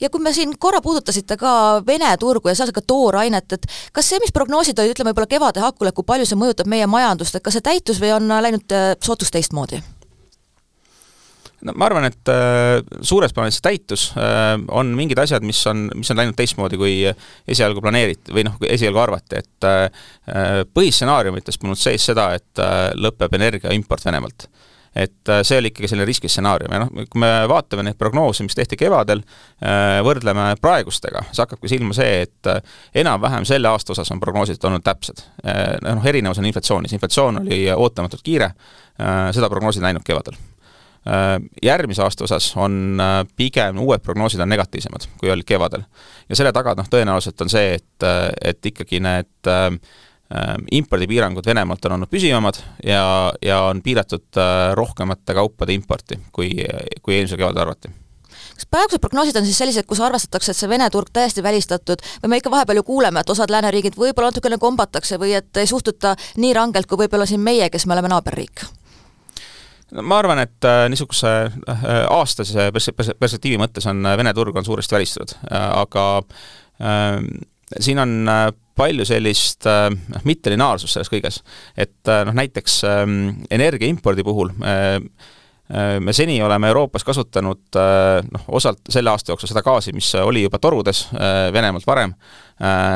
ja 0.00 0.10
kui 0.12 0.22
me 0.22 0.32
siin 0.36 0.54
korra 0.58 0.82
puudutasite 0.84 1.38
ka 1.40 1.82
Vene 1.86 2.12
turgu 2.20 2.50
ja 2.50 2.56
seal 2.58 2.72
ka 2.74 2.82
toorainet, 2.86 3.58
et 3.58 3.66
kas 3.96 4.12
see, 4.12 4.20
mis 4.22 4.34
prognoosid 4.34 4.78
olid, 4.78 4.94
ütleme 4.96 5.12
võib-olla 5.12 5.30
kevade 5.30 5.64
hakul, 5.64 5.90
et 5.90 5.96
kui 5.96 6.06
palju 6.06 6.28
see 6.28 6.38
mõjutab 6.40 6.70
meie 6.70 6.86
majandust, 6.90 7.36
et 7.36 7.44
kas 7.44 7.58
see 7.58 7.64
täitus 7.64 8.00
või 8.02 8.14
on 8.16 8.30
läinud 8.30 8.76
äh, 8.76 8.94
sootuks 9.02 9.34
teistmoodi? 9.34 9.82
no 11.66 11.74
ma 11.76 11.88
arvan, 11.88 12.06
et 12.08 12.30
äh, 12.30 12.80
suures 13.06 13.34
plaanis 13.34 13.58
see 13.58 13.64
täitus 13.64 14.08
äh,, 14.20 14.54
on 14.68 14.92
mingid 14.98 15.20
asjad, 15.22 15.44
mis 15.46 15.60
on, 15.70 15.86
mis 15.96 16.10
on 16.12 16.20
läinud 16.20 16.36
teistmoodi, 16.38 16.78
kui 16.80 16.94
esialgu 17.48 17.82
planeeriti 17.84 18.34
või 18.34 18.46
noh, 18.48 18.58
esialgu 18.68 19.02
arvati, 19.02 19.42
et 19.42 19.68
äh, 19.68 20.62
põhistsenaariumites 20.76 21.60
polnud 21.62 21.80
sees 21.80 22.06
seda, 22.12 22.30
et 22.38 22.62
äh, 22.62 22.90
lõpeb 22.98 23.34
energia 23.38 23.74
import 23.76 24.04
Venemaalt 24.06 24.48
et 24.96 25.30
äh, 25.32 25.42
see 25.46 25.60
oli 25.60 25.70
ikkagi 25.72 25.90
selline 25.92 26.08
riskistsenaarium 26.08 26.72
ja 26.72 26.80
noh, 26.84 27.04
kui 27.12 27.20
me 27.22 27.30
vaatame 27.50 27.84
neid 27.86 27.98
prognoose, 28.00 28.46
mis 28.46 28.56
tehti 28.56 28.78
kevadel, 28.80 29.22
äh, 29.60 30.00
võrdleme 30.06 30.48
praegustega, 30.62 31.26
siis 31.28 31.44
hakkabki 31.44 31.70
silma 31.70 31.96
see, 31.96 32.24
et 32.26 32.50
äh, 32.52 32.80
enam-vähem 33.04 33.46
selle 33.48 33.70
aasta 33.72 33.94
osas 33.96 34.10
on 34.14 34.22
prognoosid 34.22 34.64
olnud 34.64 34.84
täpsed. 34.86 35.22
noh, 35.84 36.04
erinevus 36.06 36.40
on 36.40 36.48
inflatsioonis, 36.48 36.96
inflatsioon 36.96 37.42
oli 37.44 37.64
ootamatult 37.72 38.24
kiire, 38.24 38.50
seda 39.36 39.48
prognoosid 39.52 39.84
näinud 39.84 40.04
kevadel 40.06 40.36
Äh, 41.06 41.40
järgmise 41.62 42.02
aasta 42.02 42.24
osas 42.24 42.48
on 42.56 42.98
äh, 43.00 43.26
pigem 43.36 43.78
uued 43.78 44.02
prognoosid 44.02 44.40
on 44.42 44.48
negatiivsemad, 44.50 45.04
kui 45.20 45.30
olid 45.30 45.46
kevadel. 45.46 45.84
ja 46.28 46.36
selle 46.36 46.50
taga 46.52 46.72
noh, 46.74 46.88
tõenäoliselt 46.90 47.44
on 47.44 47.52
see, 47.52 47.76
et, 47.78 48.02
äh, 48.02 48.24
et 48.50 48.66
ikkagi 48.66 48.98
need 49.04 49.46
impordipiirangud 50.74 51.46
Venemaalt 51.46 51.84
on 51.86 51.92
olnud 51.94 52.10
püsivamad 52.10 52.56
ja, 52.82 53.32
ja 53.42 53.60
on 53.68 53.78
piiratud 53.82 54.40
rohkemate 54.74 55.36
kaupade 55.38 55.76
importi, 55.76 56.18
kui, 56.34 56.50
kui 57.02 57.14
eelmisel 57.14 57.38
kevadel 57.38 57.62
arvati 57.62 57.92
kas 58.56 58.66
praegused 58.70 59.02
prognoosid 59.02 59.36
on 59.36 59.44
siis 59.46 59.58
sellised, 59.58 59.86
kus 59.88 60.00
arvestatakse, 60.00 60.52
et 60.52 60.58
see 60.58 60.70
Vene 60.70 60.88
turg 60.92 61.10
täiesti 61.12 61.44
välistatud 61.44 62.02
või 62.22 62.32
me 62.32 62.40
ikka 62.40 62.52
vahepeal 62.52 62.80
ju 62.80 62.86
kuuleme, 62.88 63.20
et 63.20 63.30
osad 63.30 63.52
lääneriigid 63.52 63.98
võib-olla 64.00 64.32
natukene 64.32 64.58
kombatakse 64.62 65.20
või 65.20 65.36
et 65.36 65.60
ei 65.60 65.68
suhtuta 65.68 66.16
nii 66.40 66.54
rangelt 66.56 66.88
kui 66.88 67.04
võib-olla 67.04 67.28
siin 67.28 67.44
meie, 67.44 67.68
kes 67.70 67.86
me 67.86 67.96
oleme 67.96 68.12
naaberriik? 68.12 68.64
no 69.92 70.02
ma 70.02 70.20
arvan, 70.22 70.40
et 70.42 70.66
äh, 70.66 70.86
niisuguse 70.90 71.32
äh, 71.46 71.82
aastase 72.10 72.70
pers-, 72.74 72.92
pers-, 72.96 73.14
perspektiivi 73.18 73.60
mõttes 73.60 73.86
on 73.90 74.04
äh, 74.06 74.16
Vene 74.18 74.34
turg 74.34 74.56
on 74.56 74.66
suuresti 74.66 74.96
välistatud, 74.96 75.36
aga 75.52 76.06
äh, 76.80 77.20
siin 77.80 78.00
on 78.02 78.16
palju 78.76 79.06
sellist 79.08 79.66
äh, 79.70 79.88
mittelinaarsust 80.28 80.96
selles 80.96 81.10
kõiges. 81.12 81.40
et 81.76 82.12
noh, 82.28 82.36
näiteks 82.36 82.82
äh, 82.84 83.02
energia 83.50 83.88
impordi 83.88 84.24
puhul 84.26 84.52
äh, 84.62 85.00
me 85.98 86.12
seni 86.14 86.36
oleme 86.46 86.68
Euroopas 86.70 87.02
kasutanud 87.02 87.74
noh, 87.74 88.42
osalt 88.54 88.84
selle 88.86 89.10
aasta 89.10 89.32
jooksul 89.32 89.50
seda 89.50 89.64
gaasi, 89.66 89.90
mis 89.96 90.12
oli 90.20 90.44
juba 90.44 90.60
torudes 90.62 91.00
Venemaalt 91.10 91.88
varem, 91.88 92.12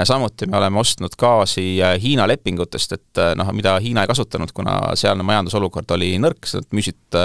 samuti 0.06 0.46
me 0.46 0.54
oleme 0.60 0.78
ostnud 0.78 1.16
gaasi 1.18 1.64
Hiina 1.98 2.28
lepingutest, 2.30 2.94
et 2.94 3.22
noh, 3.34 3.50
mida 3.58 3.74
Hiina 3.82 4.06
ei 4.06 4.12
kasutanud, 4.12 4.54
kuna 4.54 4.76
sealne 4.94 5.26
majandusolukord 5.26 5.90
oli 5.98 6.12
nõrk, 6.22 6.46
nad 6.60 6.70
müüsid 6.78 7.18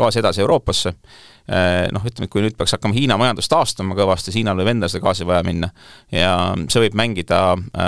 gaasi 0.00 0.24
edasi 0.24 0.46
Euroopasse 0.46 0.94
noh, 1.46 2.02
ütleme, 2.02 2.26
et 2.26 2.32
kui 2.32 2.42
nüüd 2.42 2.56
peaks 2.58 2.74
hakkama 2.74 2.96
Hiina 2.96 3.18
majandus 3.20 3.46
taastuma 3.50 3.94
kõvasti, 3.98 4.32
siis 4.32 4.40
Hiinal 4.40 4.58
võib 4.58 4.72
endal 4.72 4.90
seda 4.90 5.04
gaasi 5.04 5.26
vaja 5.28 5.44
minna. 5.46 5.70
ja 6.10 6.32
see 6.66 6.82
võib 6.86 6.96
mängida 6.98 7.40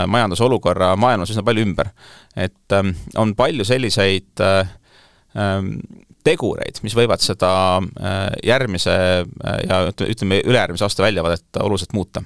majandusolukorra 0.07 0.93
maailmas 1.01 1.33
üsna 1.35 1.43
palju 1.47 1.67
ümber. 1.67 1.91
et 2.37 2.77
ähm, 2.79 2.95
on 3.17 3.35
palju 3.39 3.67
selliseid 3.67 4.45
ähm, 4.45 5.75
tegureid, 6.25 6.79
mis 6.85 6.95
võivad 6.95 7.23
seda 7.25 7.51
järgmise 8.45 8.95
ja 9.69 9.79
ütleme, 9.89 10.43
ülejärgmise 10.45 10.85
aasta 10.85 11.07
väljavaadet 11.07 11.63
oluliselt 11.63 11.95
muuta 11.97 12.23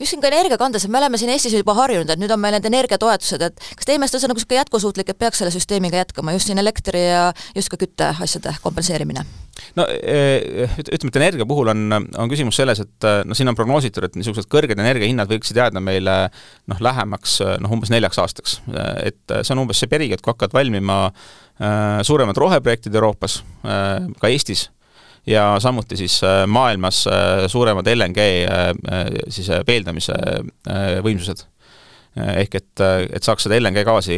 just 0.00 0.12
siin 0.12 0.22
ka 0.22 0.30
energiakandes, 0.30 0.84
et 0.86 0.92
me 0.92 1.00
oleme 1.00 1.18
siin 1.20 1.32
Eestis 1.32 1.54
juba 1.56 1.74
harjunud, 1.78 2.10
et 2.12 2.20
nüüd 2.20 2.32
on 2.32 2.40
meil 2.40 2.56
need 2.56 2.68
energiatoetused, 2.68 3.42
et 3.46 3.66
kas 3.78 3.88
teie 3.88 4.00
meelest 4.00 4.18
on 4.18 4.22
see 4.22 4.30
nagu 4.30 4.40
niisugune 4.40 4.60
jätkusuutlik, 4.60 5.12
et 5.12 5.18
peaks 5.20 5.40
selle 5.40 5.52
süsteemiga 5.54 6.02
jätkama, 6.02 6.34
just 6.36 6.50
siin 6.50 6.60
elektri 6.60 7.06
ja 7.06 7.30
just 7.56 7.72
ka 7.72 7.80
kütteasjade 7.80 8.56
kompenseerimine? 8.64 9.24
no 9.78 9.86
eh, 9.88 10.68
ütleme, 10.84 11.08
et 11.08 11.18
energia 11.22 11.48
puhul 11.48 11.72
on, 11.72 11.86
on 11.96 12.28
küsimus 12.32 12.58
selles, 12.60 12.82
et 12.84 13.08
noh, 13.24 13.36
siin 13.36 13.48
on 13.48 13.56
prognoositud, 13.56 14.04
et 14.04 14.18
niisugused 14.20 14.50
kõrged 14.52 14.76
energiahinnad 14.76 15.32
võiksid 15.32 15.56
jääda 15.56 15.80
meile 15.80 16.18
noh, 16.28 16.84
lähemaks 16.84 17.40
noh, 17.64 17.72
umbes 17.72 17.92
neljaks 17.94 18.20
aastaks. 18.20 18.60
et 19.00 19.38
see 19.40 19.56
on 19.56 19.64
umbes 19.64 19.80
see 19.80 19.90
periood, 19.90 20.20
kui 20.20 20.34
hakkavad 20.34 20.56
valmima 20.60 21.00
suuremad 22.04 22.36
roheprojektid 22.36 22.94
Euroopas 22.94 23.40
ka 23.64 24.28
Eestis 24.28 24.66
ja 25.26 25.60
samuti 25.60 25.96
siis 25.96 26.20
äh, 26.24 26.46
maailmas 26.46 27.06
äh, 27.06 27.46
suuremad 27.46 27.86
LNG 27.94 28.18
äh, 28.18 29.06
siis 29.28 29.50
veeldamise 29.66 30.14
võimsused. 31.02 31.46
ehk 32.16 32.54
et, 32.54 32.80
et 33.12 33.22
saaks 33.22 33.44
seda 33.44 33.58
LNG 33.60 33.82
gaasi 33.84 34.14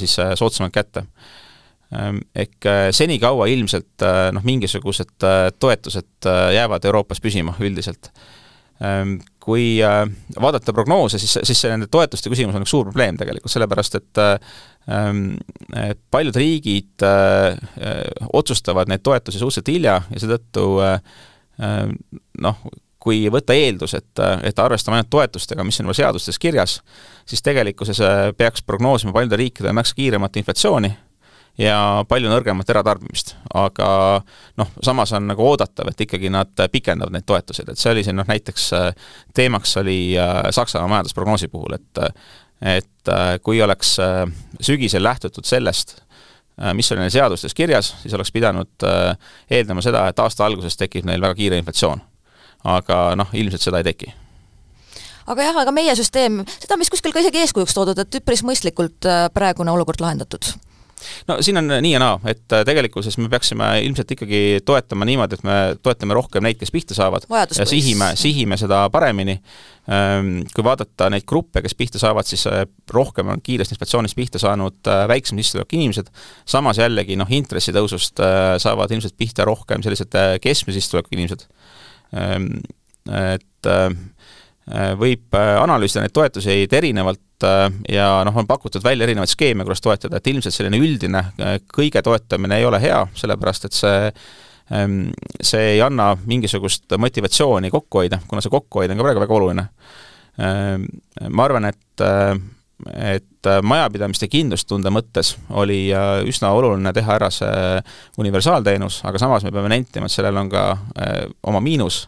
siis 0.00 0.14
soodsamalt 0.40 0.72
kätte. 0.72 1.02
Ähm, 1.92 2.22
ehk 2.34 2.64
senikaua 2.96 3.50
ilmselt 3.52 4.00
noh, 4.32 4.46
mingisugused 4.48 5.26
toetused 5.60 6.28
jäävad 6.56 6.88
Euroopas 6.88 7.20
püsima 7.20 7.52
üldiselt 7.60 8.08
ähm, 8.80 9.18
kui 9.44 9.76
vaadata 10.40 10.72
prognoose, 10.72 11.18
siis, 11.20 11.34
siis 11.44 11.58
see 11.60 11.68
nende 11.68 11.90
toetuste 11.92 12.30
küsimus 12.32 12.56
on 12.56 12.64
üks 12.64 12.72
suur 12.72 12.86
probleem 12.88 13.18
tegelikult, 13.20 13.52
sellepärast 13.52 13.98
et 14.00 14.22
Ehm, 14.88 15.36
paljud 16.10 16.36
riigid 16.36 17.02
äh, 17.02 17.46
äh, 17.46 18.02
otsustavad 18.32 18.88
neid 18.88 19.00
toetusi 19.00 19.40
suhteliselt 19.40 19.70
hilja 19.72 19.94
ja 20.10 20.20
seetõttu 20.20 20.64
äh, 20.84 20.98
noh, 22.44 22.58
kui 23.00 23.22
võtta 23.32 23.56
eeldus, 23.56 23.94
et, 23.96 24.20
et 24.44 24.60
arvestame 24.60 24.98
ainult 24.98 25.10
toetustega, 25.12 25.64
mis 25.64 25.80
on 25.80 25.88
juba 25.88 25.96
seadustes 25.96 26.38
kirjas, 26.40 26.78
siis 27.28 27.44
tegelikkuses 27.44 28.00
peaks 28.36 28.64
prognoosima 28.64 29.12
paljude 29.12 29.36
riikide 29.40 29.72
märksa 29.76 29.96
kiiremat 29.96 30.36
inflatsiooni 30.40 30.90
ja 31.58 32.04
palju 32.08 32.30
nõrgemat 32.30 32.70
eratarbimist. 32.70 33.34
aga 33.54 33.88
noh, 34.56 34.70
samas 34.82 35.12
on 35.12 35.28
nagu 35.30 35.44
oodatav, 35.46 35.90
et 35.90 36.00
ikkagi 36.06 36.30
nad 36.32 36.50
pikendavad 36.72 37.14
neid 37.14 37.26
toetuseid, 37.26 37.68
et 37.70 37.78
see 37.78 37.92
oli 37.92 38.04
siin 38.06 38.16
noh, 38.18 38.26
näiteks 38.28 38.70
teemaks 39.34 39.76
oli 39.82 40.16
Saksamaa 40.50 40.88
majandusprognoosi 40.88 41.48
puhul, 41.52 41.78
et 41.78 42.02
et 42.64 43.08
äh, 43.08 43.36
kui 43.42 43.62
oleks 43.62 43.98
äh, 44.00 44.24
sügisel 44.60 45.02
lähtutud 45.02 45.44
sellest, 45.44 45.98
äh, 46.62 46.74
mis 46.74 46.90
oli 46.92 47.04
neil 47.04 47.12
seadustes 47.12 47.54
kirjas, 47.54 47.94
siis 48.02 48.14
oleks 48.14 48.32
pidanud 48.32 48.88
eeldama 49.50 49.84
seda, 49.84 50.06
et 50.08 50.18
aasta 50.18 50.46
alguses 50.46 50.78
tekib 50.80 51.06
neil 51.08 51.22
väga 51.22 51.38
kiire 51.38 51.60
inflatsioon. 51.60 52.02
aga 52.64 52.98
noh, 53.20 53.28
ilmselt 53.36 53.60
seda 53.60 53.82
ei 53.82 53.84
teki 53.84 54.06
aga 55.28 55.44
jah, 55.44 55.58
aga 55.60 55.72
meie 55.72 55.92
süsteem, 55.96 56.38
seda 56.60 56.76
on 56.76 56.80
vist 56.80 56.92
kuskil 56.94 57.12
ka 57.12 57.20
isegi 57.20 57.42
eeskujuks 57.42 57.76
toodud, 57.76 57.98
et 58.00 58.20
üpris 58.20 58.40
mõistlikult 58.44 59.08
praegune 59.34 59.72
olukord 59.72 60.00
lahendatud 60.00 60.54
no 61.28 61.36
siin 61.44 61.58
on 61.60 61.68
nii 61.72 61.92
ja 61.94 62.00
naa, 62.02 62.18
et 62.30 62.54
äh, 62.54 62.64
tegelikkuses 62.66 63.16
me 63.20 63.28
peaksime 63.32 63.68
ilmselt 63.86 64.10
ikkagi 64.16 64.40
toetama 64.66 65.06
niimoodi, 65.08 65.38
et 65.38 65.46
me 65.46 65.58
toetame 65.82 66.16
rohkem 66.16 66.44
neid, 66.46 66.58
kes 66.60 66.72
pihta 66.74 66.96
saavad 66.96 67.26
ja 67.30 67.66
sihime, 67.68 68.12
sihime 68.20 68.58
seda 68.60 68.84
paremini. 68.94 69.38
Ähm, 69.84 70.46
kui 70.56 70.64
vaadata 70.64 71.10
neid 71.12 71.26
gruppe, 71.28 71.60
kes 71.64 71.76
pihta 71.76 72.00
saavad, 72.00 72.24
siis 72.28 72.46
äh, 72.48 72.62
rohkem 72.94 73.34
on 73.34 73.42
kiiresti 73.44 73.76
inflatsioonist 73.76 74.16
pihta 74.16 74.40
saanud 74.40 74.88
äh, 74.88 75.02
väiksema 75.10 75.42
sissetulekuga 75.42 75.76
inimesed, 75.76 76.08
samas 76.48 76.80
jällegi 76.80 77.18
noh, 77.20 77.28
intressitõusust 77.28 78.22
saavad 78.64 78.94
ilmselt 78.96 79.16
pihta 79.20 79.44
rohkem 79.44 79.84
sellised 79.84 80.16
keskmise 80.40 80.80
sissetulekuga 80.80 81.18
inimesed. 81.18 81.44
Ähm, 82.16 82.48
et 83.04 83.74
võib 84.96 85.36
analüüsida 85.36 86.00
neid 86.00 86.12
toetuseid 86.16 86.72
erinevalt, 86.72 87.20
Äh, 87.44 87.72
ja 87.88 88.06
noh, 88.24 88.36
on 88.36 88.46
pakutud 88.46 88.84
välja 88.84 89.06
erinevaid 89.08 89.30
skeeme, 89.30 89.64
kuidas 89.66 89.82
toetada, 89.84 90.18
et 90.18 90.30
ilmselt 90.30 90.54
selline 90.54 90.78
üldine 90.80 91.22
äh, 91.42 91.56
kõige 91.74 92.02
toetamine 92.04 92.58
ei 92.60 92.66
ole 92.68 92.80
hea, 92.82 93.00
sellepärast 93.18 93.68
et 93.68 93.76
see 93.76 93.98
ähm, 94.74 94.98
see 95.42 95.74
ei 95.74 95.82
anna 95.84 96.12
mingisugust 96.24 96.96
motivatsiooni 96.98 97.72
kokku 97.74 98.04
hoida, 98.04 98.20
kuna 98.28 98.44
see 98.44 98.52
kokkuhoid 98.54 98.94
on 98.94 99.00
ka 99.00 99.08
praegu 99.08 99.24
väga 99.24 99.38
oluline. 99.40 99.68
Ma 100.34 101.44
arvan, 101.46 101.68
et 101.68 102.02
äh, 102.02 102.32
et 102.92 103.48
majapidamiste 103.62 104.28
kindlustunde 104.28 104.90
mõttes 104.92 105.34
oli 105.56 105.86
üsna 106.28 106.50
oluline 106.56 106.92
teha 106.96 107.16
ära 107.16 107.30
see 107.32 107.80
universaalteenus, 108.20 109.02
aga 109.08 109.20
samas 109.20 109.44
me 109.44 109.52
peame 109.54 109.70
nentima, 109.72 110.08
et 110.08 110.14
sellel 110.14 110.36
on 110.40 110.50
ka 110.52 110.64
oma 111.48 111.62
miinus 111.64 112.04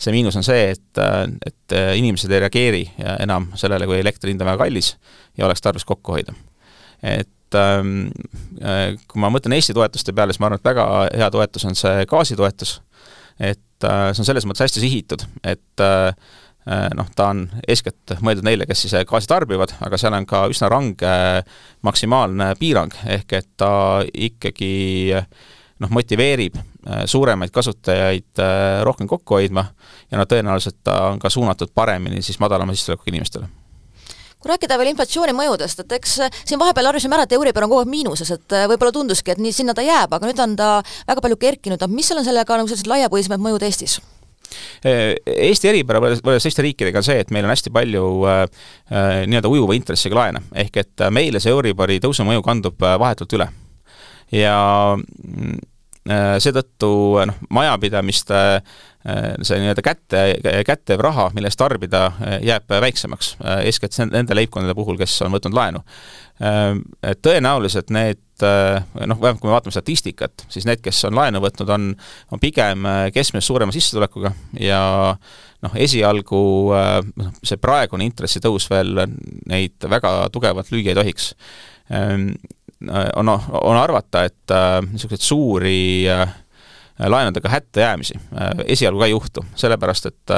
see 0.00 0.14
miinus 0.14 0.38
on 0.38 0.46
see, 0.46 0.70
et, 0.74 1.02
et 1.46 1.76
inimesed 1.98 2.32
ei 2.32 2.42
reageeri 2.44 2.82
enam 3.20 3.50
sellele, 3.58 3.88
kui 3.88 4.00
elektri 4.00 4.32
hind 4.32 4.42
on 4.44 4.50
väga 4.52 4.64
kallis 4.64 4.94
ja 5.38 5.46
oleks 5.48 5.64
tarvis 5.64 5.86
kokku 5.88 6.16
hoida. 6.16 6.34
et 7.02 7.56
ähm, 7.56 8.10
kui 9.08 9.20
ma 9.20 9.30
mõtlen 9.32 9.56
Eesti 9.56 9.76
toetuste 9.76 10.14
peale, 10.16 10.34
siis 10.34 10.42
ma 10.42 10.50
arvan, 10.50 10.60
et 10.60 10.70
väga 10.70 10.86
hea 11.22 11.30
toetus 11.32 11.66
on 11.68 11.78
see 11.78 12.04
gaasitoetus, 12.10 12.78
et 13.38 13.88
äh, 13.88 14.10
see 14.12 14.24
on 14.24 14.28
selles 14.28 14.46
mõttes 14.48 14.68
hästi 14.68 14.84
sihitud, 14.84 15.24
et 15.44 15.84
äh, 15.84 16.12
noh, 16.94 17.08
ta 17.16 17.30
on 17.34 17.44
eeskätt 17.66 18.14
mõeldud 18.22 18.46
neile, 18.46 18.66
kes 18.68 18.84
siis 18.84 18.94
gaasi 19.08 19.30
tarbivad, 19.30 19.72
aga 19.82 19.98
seal 19.98 20.14
on 20.14 20.26
ka 20.28 20.44
üsna 20.52 20.68
range 20.70 21.14
maksimaalne 21.86 22.52
piirang, 22.60 22.94
ehk 23.18 23.38
et 23.40 23.48
ta 23.58 23.72
ikkagi 24.06 24.74
noh, 25.16 25.90
motiveerib 25.90 26.60
Äh, 26.88 27.02
suuremaid 27.04 27.50
kasutajaid 27.52 28.40
äh, 28.40 28.82
rohkem 28.82 29.06
kokku 29.06 29.34
hoidma 29.36 29.66
ja 30.10 30.16
no 30.16 30.24
tõenäoliselt 30.24 30.78
ta 30.80 30.94
on 31.10 31.18
ka 31.20 31.28
suunatud 31.28 31.74
paremini 31.76 32.22
siis 32.24 32.38
madalama 32.40 32.72
sissetulekuga 32.72 33.10
inimestele. 33.12 33.48
Kui 34.40 34.48
rääkida 34.48 34.78
veel 34.80 34.88
inflatsiooni 34.94 35.34
mõjudest, 35.36 35.82
et 35.84 35.92
eks 35.98 36.14
äh, 36.24 36.38
siin 36.48 36.56
vahepeal 36.62 36.88
arvasime 36.88 37.18
ära, 37.18 37.26
et 37.28 37.34
Euribor 37.36 37.66
on 37.66 37.72
kogu 37.74 37.82
aeg 37.82 37.92
miinuses, 37.92 38.32
et 38.32 38.56
võib-olla 38.72 38.94
tunduski, 38.96 39.34
et 39.34 39.42
nii 39.44 39.52
sinna 39.52 39.74
ta 39.76 39.84
jääb, 39.84 40.16
aga 40.16 40.30
nüüd 40.30 40.40
on 40.40 40.56
ta 40.56 40.70
väga 41.10 41.20
palju 41.26 41.36
kerkinud, 41.44 41.84
mis 41.92 42.08
seal 42.08 42.22
on 42.22 42.28
sellega 42.30 42.56
nagu 42.62 42.72
sellised 42.72 42.88
laiapõhjalisemad 42.88 43.44
mõjud 43.44 43.68
Eestis? 43.68 43.98
Eesti 44.84 45.70
eripära 45.70 46.00
võrreldes 46.02 46.46
teiste 46.46 46.64
riikidega 46.64 47.00
on 47.00 47.06
see, 47.06 47.18
et 47.22 47.32
meil 47.34 47.46
on 47.46 47.54
hästi 47.54 47.72
palju 47.74 48.04
äh, 48.28 48.44
nii-öelda 49.30 49.50
ujuva 49.52 49.76
intressiga 49.76 50.18
laene, 50.18 50.44
ehk 50.64 50.80
et 50.84 51.08
meile 51.14 51.42
see 51.42 51.52
Euribori 51.54 52.00
tõusu 52.02 52.26
mõju 52.26 52.44
kandub 52.46 52.80
vahetult 52.80 53.38
üle. 53.38 53.50
ja 54.34 54.56
mm, 54.96 55.58
Äh, 55.58 55.79
seetõttu 56.08 56.90
noh, 57.28 57.36
majapidamiste 57.52 58.38
äh, 58.60 58.64
see 59.44 59.60
nii-öelda 59.60 59.84
kätte, 59.84 60.22
kättev 60.66 61.02
raha, 61.04 61.28
mille 61.36 61.50
eest 61.50 61.60
tarbida, 61.60 62.06
äh, 62.24 62.38
jääb 62.48 62.72
väiksemaks, 62.86 63.34
eeskätt 63.66 63.98
nende 64.08 64.36
leibkondade 64.36 64.76
puhul, 64.78 64.98
kes 65.00 65.18
on 65.26 65.36
võtnud 65.36 65.56
laenu. 65.56 65.84
Tõenäoliselt 67.20 67.90
need 67.92 68.40
noh, 68.40 69.18
vähemalt 69.20 69.42
kui 69.42 69.50
me 69.50 69.52
vaatame 69.52 69.74
statistikat, 69.74 70.46
siis 70.48 70.64
need, 70.64 70.80
kes 70.80 71.02
on 71.04 71.18
laenu 71.18 71.42
võtnud, 71.44 71.68
on, 71.74 71.90
on 72.32 72.40
pigem 72.40 72.88
keskmisest 73.12 73.50
suurema 73.50 73.74
sissetulekuga 73.76 74.32
ja 74.56 74.80
noh, 75.60 75.76
esialgu 75.76 76.40
noh, 76.72 77.34
see 77.44 77.60
praegune 77.60 78.08
intressitõus 78.08 78.70
veel 78.72 79.04
neid 79.52 79.84
väga 79.84 80.14
tugevalt 80.32 80.72
lüüa 80.72 80.94
ei 80.94 80.96
tohiks 80.96 81.34
on, 83.16 83.28
on 83.52 83.76
arvata, 83.76 84.24
et 84.24 84.54
äh, 84.54 84.80
niisuguseid 84.92 85.24
suuri 85.24 86.08
äh, 86.10 86.34
laenudega 87.06 87.48
hätta 87.48 87.80
jäämisi 87.80 88.14
äh, 88.16 88.50
esialgu 88.66 89.02
ka 89.02 89.08
ei 89.08 89.16
juhtu, 89.16 89.44
sellepärast 89.54 90.12
et 90.12 90.36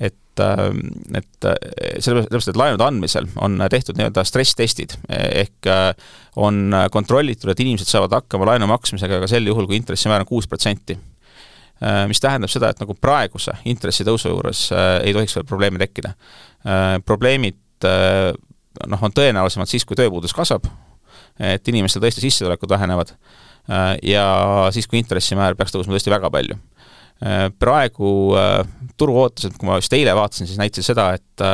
et, 0.00 0.40
et 1.18 1.46
sellepärast, 1.98 2.48
et 2.48 2.56
laenude 2.56 2.84
andmisel 2.86 3.26
on 3.42 3.58
tehtud 3.70 3.98
nii-öelda 3.98 4.22
stress-testid, 4.24 4.94
ehk 5.10 5.68
on 6.40 6.72
kontrollitud, 6.94 7.50
et 7.50 7.60
inimesed 7.60 7.90
saavad 7.90 8.14
hakkama 8.20 8.46
laenu 8.52 8.68
maksmisega 8.70 9.18
ka 9.20 9.28
sel 9.28 9.50
juhul, 9.50 9.66
kui 9.68 9.76
intressimäär 9.76 10.24
on 10.24 10.30
kuus 10.30 10.48
protsenti. 10.48 10.96
Mis 12.08 12.22
tähendab 12.22 12.52
seda, 12.52 12.70
et 12.70 12.80
nagu 12.80 12.94
praeguse 12.96 13.58
intressitõusu 13.68 14.30
juures 14.30 14.62
ei 15.02 15.12
tohiks 15.16 15.36
veel 15.36 15.48
probleeme 15.50 15.82
tekkida. 15.82 16.14
Probleemid 17.04 17.88
noh, 18.86 19.02
on 19.02 19.18
tõenäolisemalt 19.18 19.74
siis, 19.74 19.84
kui 19.84 19.98
tööpuudus 19.98 20.36
kasvab, 20.36 20.70
et 21.40 21.72
inimestel 21.72 22.02
tõesti 22.04 22.24
sissetulekud 22.24 22.70
vähenevad 22.70 23.14
äh, 23.14 23.96
ja 24.02 24.26
siis, 24.74 24.88
kui 24.90 25.00
intressimäär 25.00 25.56
peaks 25.58 25.74
tõusma 25.74 25.96
tõesti 25.96 26.12
väga 26.12 26.30
palju. 26.32 26.58
Äh, 27.24 27.48
praegu 27.58 28.12
äh, 28.38 28.60
turuootused, 29.00 29.56
kui 29.58 29.68
ma 29.68 29.80
just 29.80 29.96
eile 29.96 30.14
vaatasin, 30.16 30.48
siis 30.50 30.60
näitasid 30.60 30.92
seda, 30.92 31.12
et 31.16 31.44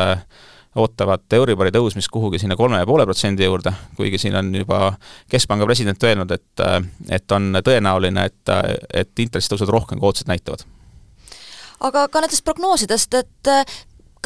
ootavad 0.76 1.32
Euribori 1.32 1.70
tõusmist 1.72 2.10
kuhugi 2.12 2.40
sinna 2.42 2.56
kolme 2.58 2.82
ja 2.82 2.86
poole 2.88 3.06
protsendi 3.08 3.46
juurde, 3.46 3.72
kuigi 3.96 4.18
siin 4.20 4.34
on 4.36 4.50
juba 4.54 4.90
Keskpanga 5.32 5.64
president 5.64 6.02
öelnud, 6.04 6.34
et 6.36 6.64
et 7.16 7.32
on 7.32 7.62
tõenäoline, 7.64 8.26
et, 8.28 8.52
et 8.92 9.24
intressitõusud 9.24 9.72
rohkem 9.72 10.02
kui 10.02 10.10
ootused 10.10 10.28
näitavad. 10.28 10.66
aga 11.80 12.08
ka 12.12 12.20
nendest 12.20 12.44
prognoosidest, 12.44 13.14
et 13.14 13.52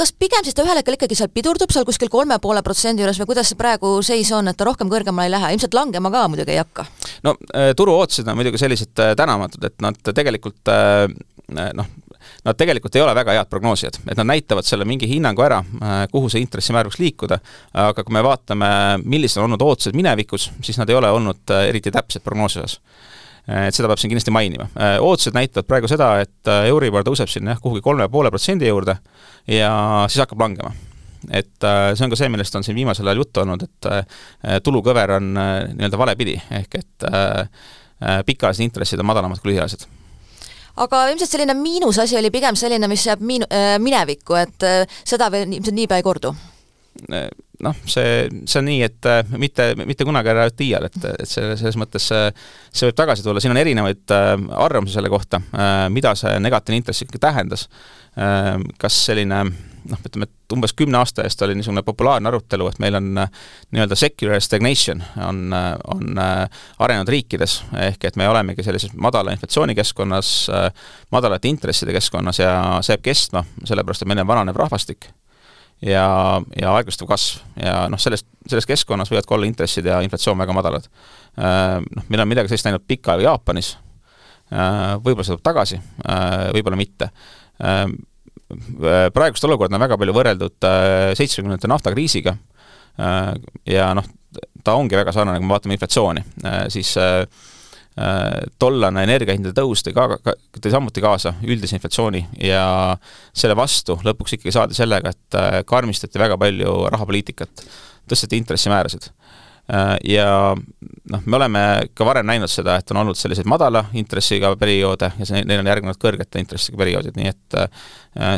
kas 0.01 0.15
pigem 0.17 0.47
siis 0.47 0.57
ta 0.57 0.65
ühel 0.67 0.81
hetkel 0.81 0.97
ikkagi 0.97 1.19
seal 1.19 1.31
pidurdub 1.35 1.73
seal 1.75 1.87
kuskil 1.89 2.11
kolme 2.13 2.41
poole 2.43 2.65
protsendi 2.67 3.05
juures 3.05 3.21
või 3.23 3.33
kuidas 3.33 3.53
see 3.53 3.61
praegu 3.61 3.97
seis 4.07 4.33
on, 4.37 4.49
et 4.51 4.59
ta 4.59 4.69
rohkem 4.69 4.91
kõrgemale 4.93 5.29
ei 5.29 5.37
lähe, 5.37 5.55
ilmselt 5.57 5.77
langema 5.77 6.13
ka 6.13 6.27
muidugi 6.33 6.57
ei 6.57 6.63
hakka? 6.63 6.87
no 7.27 7.37
turuootused 7.77 8.29
on 8.29 8.41
muidugi 8.41 8.61
sellised 8.61 8.95
tänamatud, 9.17 9.65
et 9.69 9.77
nad 9.85 10.01
tegelikult 10.15 10.73
noh, 11.51 11.87
nad 12.45 12.57
tegelikult 12.57 12.97
ei 12.97 13.03
ole 13.05 13.15
väga 13.17 13.35
head 13.37 13.51
prognoosijad, 13.51 14.01
et 14.09 14.19
nad 14.19 14.29
näitavad 14.33 14.67
selle 14.67 14.87
mingi 14.89 15.09
hinnangu 15.11 15.45
ära, 15.45 15.61
äh, 15.61 16.03
kuhu 16.13 16.31
see 16.33 16.43
intressimäär 16.45 16.89
võiks 16.89 17.01
liikuda, 17.03 17.41
aga 17.87 18.05
kui 18.05 18.17
me 18.17 18.25
vaatame, 18.25 18.71
millised 19.05 19.41
on 19.41 19.49
olnud 19.49 19.65
ootused 19.67 19.97
minevikus, 19.97 20.51
siis 20.65 20.81
nad 20.81 20.91
ei 20.91 20.99
ole 20.99 21.11
olnud 21.17 21.55
äh, 21.55 21.69
eriti 21.73 21.93
täpsed 21.95 22.25
prognoosi 22.25 22.63
osas. 22.63 22.81
äh, 22.81 23.20
et 23.49 23.77
seda 23.77 23.89
peab 23.91 24.01
siin 24.01 24.13
kindlasti 24.13 24.35
mainima. 24.35 24.69
ootused 25.01 25.37
näitavad 25.37 25.69
praegu 25.69 25.91
seda, 25.91 26.13
et 26.25 26.53
Euribor 26.69 27.05
tõuseb 27.07 27.31
sinna 27.31 27.55
jah, 27.55 27.63
kuhugi 27.63 27.83
kolme 27.85 28.09
poole 28.13 28.31
protsendi 28.31 28.69
juurde 28.69 28.97
ja 29.51 29.73
siis 30.09 30.23
hakkab 30.25 30.41
langema. 30.41 30.73
et 31.31 31.53
see 31.61 32.05
on 32.05 32.13
ka 32.13 32.17
see, 32.17 32.31
millest 32.33 32.55
on 32.57 32.65
siin 32.65 32.77
viimasel 32.79 33.09
ajal 33.09 33.25
juttu 33.25 33.43
olnud, 33.43 33.65
et 33.67 34.63
tulukõver 34.65 35.17
on 35.19 35.33
nii-öelda 35.35 35.99
valepidi, 36.01 36.37
ehk 36.61 36.79
et 36.81 37.09
pikaajalised 38.27 38.65
intressid 38.65 39.03
on 39.03 39.11
madalamad 39.11 39.43
kui 39.43 39.53
lühiajalised 39.53 39.89
aga 40.81 41.03
ilmselt 41.11 41.29
selline 41.35 41.55
miinusasi 41.59 42.17
oli 42.17 42.31
pigem 42.33 42.57
selline, 42.57 42.89
mis 42.89 43.05
jääb 43.05 43.21
miin-, 43.27 43.47
minevikku, 43.85 44.37
et 44.41 44.67
seda 45.05 45.29
veel 45.33 45.51
ilmselt 45.51 45.77
niipea 45.77 46.01
ei 46.01 46.07
kordu? 46.07 46.33
Noh, 47.65 47.77
see, 47.89 48.27
see 48.45 48.61
on 48.61 48.69
nii, 48.69 48.83
et 48.87 49.09
äh, 49.09 49.33
mitte, 49.41 49.71
mitte 49.85 50.07
kunagi 50.09 50.33
ära 50.33 50.49
ütle 50.51 50.67
iial, 50.67 50.89
et, 50.91 50.99
et 51.13 51.29
see, 51.29 51.55
selles 51.61 51.79
mõttes 51.81 52.11
see, 52.11 52.29
see 52.73 52.91
võib 52.91 53.01
tagasi 53.01 53.27
tulla, 53.27 53.43
siin 53.43 53.55
on 53.55 53.63
erinevaid 53.63 54.15
arvamusi 54.15 54.97
selle 54.97 55.11
kohta, 55.13 55.43
mida 55.93 56.15
see 56.19 56.37
negatiivne 56.43 56.83
intress 56.83 57.05
ikkagi 57.05 57.23
tähendas. 57.23 57.69
kas 58.81 58.97
selline 59.07 59.45
noh, 59.89 60.01
ütleme, 60.07 60.27
et 60.29 60.55
umbes 60.55 60.75
kümne 60.77 60.99
aasta 61.01 61.25
eest 61.27 61.43
oli 61.45 61.55
niisugune 61.59 61.83
populaarne 61.87 62.29
arutelu, 62.31 62.69
et 62.71 62.81
meil 62.83 62.99
on 62.99 63.23
äh, 63.23 63.31
nii-öelda 63.75 63.99
secular 63.99 64.43
stagnation 64.45 65.03
on, 65.27 65.43
äh, 65.57 65.71
on 65.95 66.21
äh, 66.21 66.63
arenenud 66.79 67.13
riikides, 67.13 67.61
ehk 67.89 68.11
et 68.11 68.19
me 68.21 68.29
olemegi 68.29 68.65
sellises 68.67 68.95
madala 68.95 69.35
inflatsioonikeskkonnas, 69.37 70.35
madalate 71.13 71.51
intresside 71.51 71.95
keskkonnas 71.97 72.43
ja 72.43 72.53
see 72.85 72.97
jääb 72.97 73.09
kestma, 73.11 73.45
sellepärast 73.65 74.05
et 74.05 74.11
meil 74.11 74.25
on 74.25 74.31
vananev 74.31 74.61
rahvastik 74.61 75.11
ja, 75.83 76.07
ja 76.61 76.75
aeglustuv 76.77 77.09
kasv 77.11 77.41
ja 77.61 77.85
noh, 77.93 78.01
selles, 78.01 78.25
selles 78.49 78.69
keskkonnas 78.69 79.13
võivad 79.13 79.29
ka 79.29 79.37
olla 79.37 79.49
intressid 79.49 79.89
ja 79.89 80.01
inflatsioon 80.05 80.39
väga 80.41 80.57
madalad. 80.57 80.89
Noh, 81.37 82.07
meil 82.09 82.23
on 82.25 82.29
midagi 82.29 82.51
sellist 82.51 82.67
näinud 82.67 82.85
pikka 82.89 83.15
aega 83.15 83.31
Jaapanis, 83.31 83.75
võib-olla 84.51 85.25
see 85.25 85.37
tuleb 85.37 85.47
tagasi, 85.47 85.81
võib-olla 86.57 86.81
mitte. 86.81 87.11
Äh, 88.51 89.11
praegust 89.15 89.45
olukorda 89.47 89.79
on 89.79 89.85
väga 89.85 89.99
palju 90.01 90.15
võrreldud 90.15 90.67
äh, 90.67 91.11
seitsmekümnendate 91.19 91.71
naftakriisiga. 91.71 92.35
Äh, 92.99 93.35
ja 93.71 93.91
noh, 93.97 94.07
ta 94.65 94.75
ongi 94.79 94.99
väga 94.99 95.15
sarnane, 95.15 95.39
kui 95.39 95.47
me 95.47 95.55
vaatame 95.55 95.77
inflatsiooni, 95.77 96.23
siis 96.71 96.93
tollane 98.63 99.03
energiahindade 99.05 99.53
tõus 99.57 99.83
tõi 99.85 99.93
ka, 99.93 100.35
tõi 100.57 100.71
samuti 100.73 101.03
kaasa 101.03 101.35
üldise 101.43 101.75
inflatsiooni 101.77 102.23
ja 102.47 102.63
selle 103.35 103.57
vastu 103.59 103.99
lõpuks 104.07 104.37
ikkagi 104.37 104.55
saadi 104.55 104.79
sellega, 104.79 105.11
et 105.11 105.67
karmistati 105.69 106.23
väga 106.23 106.39
palju 106.41 106.77
rahapoliitikat, 106.95 107.65
tõsteti 108.09 108.39
intressimäärasid. 108.41 109.11
Äh, 109.71 109.97
ja 110.05 110.57
noh, 111.11 111.21
me 111.27 111.37
oleme 111.37 111.61
ka 111.95 112.07
varem 112.07 112.27
näinud 112.27 112.51
seda, 112.51 112.79
et 112.81 112.91
on 112.91 113.03
olnud 113.05 113.19
selliseid 113.19 113.47
madala 113.51 113.85
intressiga 113.99 114.51
perioode 114.59 115.13
ja 115.19 115.29
see, 115.29 115.45
neil 115.47 115.63
on 115.63 115.71
järgnenud 115.71 116.01
kõrgete 116.01 116.43
intressiga 116.43 116.81
perioodid, 116.81 117.15
nii 117.19 117.31
et 117.31 117.59
äh, 117.61 117.87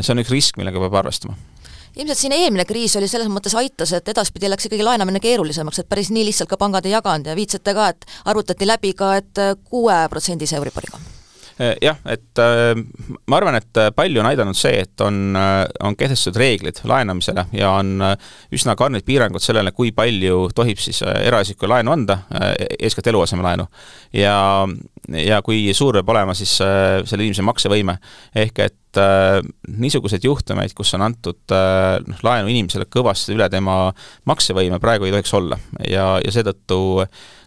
see 0.01 0.13
on 0.13 0.21
üks 0.21 0.33
risk, 0.33 0.59
millega 0.61 0.83
peab 0.83 1.01
arvestama 1.01 1.39
ilmselt 1.97 2.17
siin 2.17 2.35
eelmine 2.35 2.65
kriis 2.65 2.95
oli 2.99 3.07
selles 3.07 3.31
mõttes 3.31 3.55
aitas, 3.57 3.93
et 3.93 4.13
edaspidi 4.13 4.51
läks 4.51 4.69
ikkagi 4.69 4.85
laenamine 4.85 5.21
keerulisemaks, 5.23 5.83
et 5.83 5.89
päris 5.89 6.11
nii 6.13 6.27
lihtsalt 6.29 6.51
ka 6.51 6.57
pangad 6.61 6.85
ei 6.85 6.95
jaganud 6.95 7.29
ja 7.29 7.35
viitsite 7.37 7.73
ka, 7.73 7.89
et 7.93 8.07
arvutati 8.25 8.67
läbi 8.69 8.93
ka, 8.97 9.15
et 9.21 9.43
kuue 9.69 9.99
protsendise 10.09 10.57
Euriboriga 10.59 11.01
Äh, 11.61 11.75
jah, 11.81 11.99
et 12.09 12.39
äh, 12.41 12.73
ma 13.29 13.37
arvan, 13.37 13.59
et 13.59 13.77
äh, 13.77 13.91
palju 13.93 14.21
on 14.23 14.25
aidanud 14.25 14.57
see, 14.57 14.73
et 14.87 15.01
on, 15.05 15.35
on 15.85 15.97
kehtestatud 15.97 16.39
reeglid 16.41 16.79
laenamisele 16.89 17.45
ja 17.53 17.75
on 17.77 18.01
üsna 18.53 18.73
karmid 18.79 19.05
piirangud 19.05 19.43
sellele, 19.43 19.71
kui 19.77 19.91
palju 19.93 20.47
tohib 20.55 20.81
siis 20.81 21.03
eraisikul 21.05 21.69
laenu 21.69 21.93
anda, 21.93 22.17
eeskätt 22.79 23.11
eluasemelaenu. 23.13 23.67
ja, 24.17 24.37
ja 25.13 25.41
kui 25.45 25.67
suur 25.77 25.99
peab 25.99 26.09
olema 26.15 26.33
siis 26.33 26.55
selle 26.57 27.21
inimese 27.21 27.45
maksevõime. 27.45 27.99
ehk 28.33 28.65
et 28.65 28.77
niisuguseid 28.97 30.25
juhtumeid, 30.27 30.73
kus 30.77 30.93
on 30.97 31.05
antud 31.05 31.53
noh, 31.53 32.23
laenu 32.25 32.51
inimesele 32.51 32.85
kõvasti 32.91 33.33
üle 33.33 33.47
tema 33.49 33.77
maksevõime, 34.29 34.77
praegu 34.83 35.07
ei 35.07 35.15
tohiks 35.15 35.33
olla. 35.37 35.57
Ja, 35.89 36.17
ja 36.23 36.33
seetõttu 36.35 36.79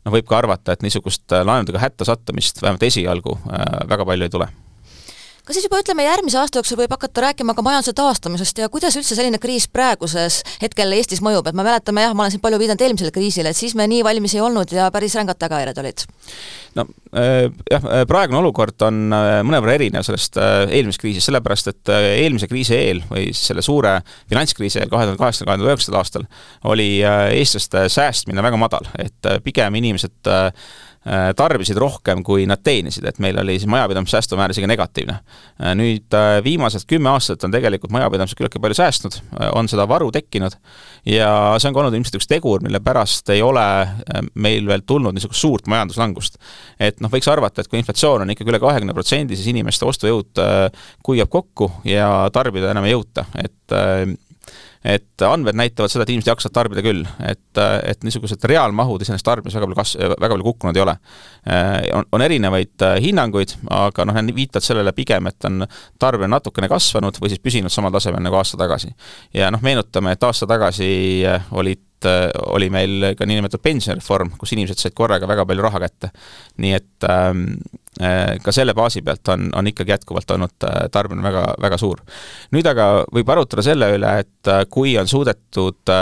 noh, 0.06 0.14
võib 0.14 0.28
ka 0.28 0.40
arvata, 0.40 0.76
et 0.76 0.86
niisugust 0.86 1.34
äh, 1.34 1.44
laenudega 1.46 1.82
hätta 1.82 2.06
sattumist 2.08 2.62
vähemalt 2.62 2.86
esialgu 2.86 3.38
äh, 3.46 3.82
väga 3.90 4.06
palju 4.08 4.28
ei 4.28 4.32
tule 4.38 4.48
kas 5.46 5.56
siis 5.56 5.66
juba 5.68 5.78
ütleme, 5.80 6.04
järgmise 6.06 6.40
aasta 6.40 6.60
jooksul 6.60 6.80
võib 6.80 6.92
hakata 6.92 7.28
rääkima 7.28 7.54
ka 7.54 7.64
majanduse 7.64 7.94
taastamisest 7.96 8.58
ja 8.62 8.68
kuidas 8.72 8.96
üldse 8.98 9.14
selline 9.14 9.38
kriis 9.42 9.68
praeguses 9.70 10.40
hetkel 10.62 10.92
Eestis 10.96 11.22
mõjub, 11.24 11.46
et 11.46 11.56
me 11.56 11.64
mäletame 11.66 12.02
jah, 12.02 12.14
ma 12.16 12.26
olen 12.26 12.34
siin 12.34 12.42
palju 12.44 12.58
viidanud 12.60 12.82
eelmisele 12.82 13.14
kriisile, 13.14 13.52
et 13.54 13.58
siis 13.58 13.76
me 13.78 13.86
nii 13.90 14.02
valmis 14.06 14.34
ei 14.36 14.42
olnud 14.42 14.74
ja 14.74 14.88
päris 14.94 15.14
rängad 15.18 15.38
tagajärjed 15.40 15.80
olid. 15.82 16.04
no 16.78 16.86
äh, 17.16 17.46
jah, 17.70 17.88
praegune 18.10 18.40
olukord 18.42 18.86
on 18.88 19.00
mõnevõrra 19.08 19.78
erinev 19.78 20.06
sellest 20.06 20.36
eelmisest 20.40 21.04
kriisist, 21.04 21.30
sellepärast 21.30 21.72
et 21.72 21.94
eelmise 21.94 22.50
kriisi 22.50 22.76
eel 22.76 23.04
või 23.10 23.30
selle 23.36 23.64
suure 23.64 24.00
finantskriisi 24.28 24.82
eel, 24.82 24.90
kahe 24.90 25.06
tuhande 25.06 25.22
kaheksandal, 25.22 25.52
kahe 25.52 25.62
tuhande 25.62 25.72
üheksandal 25.72 26.02
aastal, 26.02 26.28
oli 26.74 26.90
eestlaste 27.38 27.86
säästmine 27.92 28.44
väga 28.44 28.58
madal, 28.60 28.90
et 28.98 29.34
pigem 29.46 29.78
inimesed 29.78 30.26
Äh, 30.26 30.52
tarbisid 31.36 31.78
rohkem, 31.78 32.22
kui 32.26 32.46
nad 32.50 32.62
teenisid, 32.66 33.04
et 33.06 33.20
meil 33.22 33.38
oli 33.38 33.54
siis 33.60 33.68
majapidamise 33.70 34.16
säästumäär 34.16 34.50
isegi 34.50 34.66
negatiivne. 34.66 35.18
Äh, 35.62 35.74
nüüd 35.78 36.16
äh, 36.16 36.38
viimased 36.44 36.86
kümme 36.90 37.12
aastat 37.12 37.44
on 37.46 37.54
tegelikult 37.54 37.94
majapidamised 37.94 38.38
küllaltki 38.38 38.62
palju 38.62 38.78
säästnud, 38.78 39.20
on 39.54 39.70
seda 39.70 39.86
varu 39.88 40.10
tekkinud 40.14 40.56
ja 41.06 41.30
see 41.60 41.70
on 41.70 41.76
ka 41.76 41.82
olnud 41.84 41.96
ilmselt 41.98 42.18
üks 42.18 42.30
tegur, 42.30 42.64
mille 42.64 42.80
pärast 42.84 43.30
ei 43.34 43.42
ole 43.44 43.64
meil 44.34 44.66
veel 44.66 44.82
tulnud 44.86 45.14
niisugust 45.14 45.40
suurt 45.40 45.70
majanduslangust. 45.70 46.40
et 46.80 47.00
noh, 47.00 47.12
võiks 47.12 47.30
arvata, 47.30 47.62
et 47.62 47.70
kui 47.70 47.78
inflatsioon 47.80 48.26
on 48.26 48.34
ikkagi 48.34 48.50
üle 48.52 48.60
kahekümne 48.62 48.94
protsendi, 48.96 49.38
siis 49.38 49.52
inimeste 49.52 49.86
ostujõud 49.86 50.42
kuivab 51.06 51.30
kokku 51.30 51.70
ja 51.86 52.10
tarbida 52.34 52.72
enam 52.74 52.86
ei 52.88 52.96
jõuta, 52.96 53.28
et 53.38 53.76
et 54.84 55.24
andmed 55.26 55.56
näitavad 55.58 55.92
seda, 55.92 56.04
et 56.04 56.12
inimesed 56.12 56.30
jaksavad 56.30 56.54
tarbida 56.54 56.84
küll, 56.84 57.04
et, 57.26 57.60
et 57.60 58.04
niisugused 58.06 58.44
reaalmahud 58.50 59.02
iseenesest 59.02 59.26
tarbimises 59.26 59.58
väga 59.58 59.68
palju 59.68 59.78
kas-, 59.78 59.96
väga 60.00 60.32
palju 60.34 60.48
kukkunud 60.48 60.76
ei 60.76 60.84
ole. 60.84 60.96
On, 61.96 62.08
on 62.16 62.26
erinevaid 62.26 62.86
äh, 62.86 62.98
hinnanguid, 63.04 63.56
aga 63.72 64.06
noh, 64.08 64.18
need 64.20 64.36
viitavad 64.36 64.66
sellele 64.66 64.94
pigem, 64.96 65.30
et 65.30 65.48
on 65.48 65.64
tarbimine 66.02 66.34
natukene 66.34 66.70
kasvanud 66.70 67.18
või 67.22 67.32
siis 67.32 67.42
püsinud 67.42 67.72
samal 67.72 67.94
tasemel 67.94 68.24
nagu 68.24 68.38
aasta 68.38 68.60
tagasi. 68.60 68.92
ja 69.34 69.50
noh, 69.54 69.62
meenutame, 69.64 70.16
et 70.16 70.28
aasta 70.28 70.48
tagasi 70.50 70.90
äh, 71.26 71.50
olid 71.52 71.82
oli 72.52 72.66
meil 72.70 73.14
ka 73.16 73.24
niinimetatud 73.26 73.62
pensionireform, 73.64 74.34
kus 74.38 74.52
inimesed 74.52 74.78
said 74.78 74.94
korraga 74.94 75.26
väga 75.26 75.46
palju 75.48 75.64
raha 75.64 75.80
kätte. 75.80 76.10
nii 76.60 76.74
et 76.76 77.06
ähm, 77.08 77.46
Äh, 77.85 77.85
ka 78.42 78.52
selle 78.52 78.74
baasi 78.76 79.00
pealt 79.02 79.28
on, 79.32 79.48
on 79.56 79.70
ikkagi 79.70 79.94
jätkuvalt 79.94 80.30
olnud 80.30 80.66
äh, 80.68 80.88
tarbimine 80.92 81.24
väga, 81.24 81.44
väga 81.62 81.78
suur. 81.80 82.02
nüüd 82.52 82.66
aga 82.68 82.88
võib 83.12 83.32
arutada 83.32 83.64
selle 83.64 83.88
üle, 83.96 84.12
et 84.20 84.52
äh, 84.52 84.64
kui 84.70 84.96
on 85.00 85.08
suudetud 85.08 85.94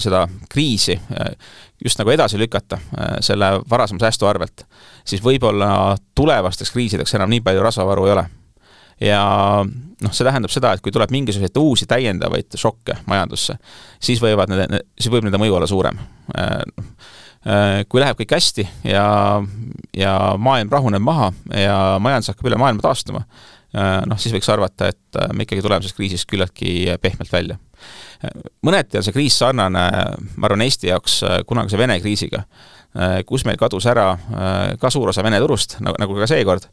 seda 0.00 0.22
kriisi 0.52 0.96
just 1.84 2.00
nagu 2.00 2.10
edasi 2.10 2.38
lükata 2.40 2.78
selle 3.20 3.50
varasema 3.68 4.00
säästu 4.00 4.26
arvelt, 4.26 4.64
siis 5.04 5.20
võib-olla 5.24 5.96
tulevasteks 6.16 6.72
kriisideks 6.72 7.14
enam 7.18 7.30
nii 7.30 7.44
palju 7.44 7.64
rasvavaru 7.66 8.06
ei 8.06 8.14
ole 8.14 8.24
ja 9.00 9.20
noh, 9.64 10.12
see 10.12 10.26
tähendab 10.26 10.52
seda, 10.52 10.72
et 10.72 10.84
kui 10.84 10.94
tuleb 10.94 11.12
mingisuguseid 11.14 11.60
uusi 11.60 11.88
täiendavaid 11.90 12.56
šokke 12.58 13.00
majandusse, 13.10 13.58
siis 14.02 14.22
võivad 14.22 14.52
need, 14.52 14.78
siis 14.96 15.12
võib 15.12 15.26
nende 15.26 15.40
mõju 15.40 15.58
olla 15.58 15.68
suurem. 15.70 16.00
Äh, 17.46 17.82
kui 17.88 18.02
läheb 18.02 18.18
kõik 18.18 18.32
hästi 18.34 18.64
ja, 18.90 19.04
ja 19.94 20.14
maailm 20.38 20.72
rahuneb 20.72 21.04
maha 21.04 21.30
ja 21.54 21.76
majandus 22.02 22.32
hakkab 22.32 22.50
üle 22.50 22.58
maailma 22.58 22.82
taastuma, 22.82 23.22
noh, 23.76 24.18
siis 24.18 24.32
võiks 24.32 24.48
arvata, 24.48 24.88
et 24.88 25.18
me 25.36 25.44
ikkagi 25.44 25.60
tuleme 25.60 25.84
sellest 25.84 25.98
kriisist 25.98 26.26
küllaltki 26.30 26.96
pehmelt 27.02 27.28
välja. 27.32 27.58
mõneti 28.64 28.96
on 28.96 29.04
see 29.04 29.12
kriis 29.12 29.36
sarnane, 29.36 29.82
ma 30.36 30.48
arvan, 30.48 30.64
Eesti 30.64 30.88
jaoks 30.88 31.18
kunagise 31.46 31.78
Vene 31.78 31.98
kriisiga 32.00 32.46
Äh, 32.46 32.85
kus 33.26 33.44
meil 33.44 33.58
kadus 33.60 33.86
ära 33.90 34.10
äh, 34.14 34.74
ka 34.80 34.90
suur 34.92 35.10
osa 35.12 35.24
Vene 35.24 35.40
turust, 35.42 35.78
nagu, 35.84 35.98
nagu 36.00 36.16
ka 36.16 36.28
seekord, 36.30 36.68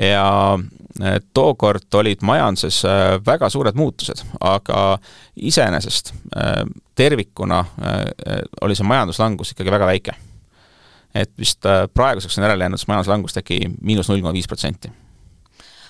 ja 0.00 0.26
äh, 0.56 1.18
tookord 1.36 2.00
olid 2.00 2.24
majanduses 2.26 2.82
väga 3.26 3.50
suured 3.52 3.76
muutused, 3.76 4.22
aga 4.40 4.98
iseenesest 5.36 6.14
tervikuna 6.96 7.58
oli 8.64 8.76
see 8.76 8.86
majanduslangus 8.88 9.52
ikkagi 9.52 9.72
väga 9.72 9.88
väike. 9.90 10.14
et 11.14 11.30
vist 11.38 11.64
praeguseks 11.94 12.38
on 12.38 12.44
järele 12.44 12.64
jäänud 12.64 12.86
majanduslangus 12.88 13.36
äkki 13.40 13.60
miinus 13.80 14.08
null 14.08 14.20
koma 14.20 14.32
viis 14.36 14.48
protsenti 14.48 14.90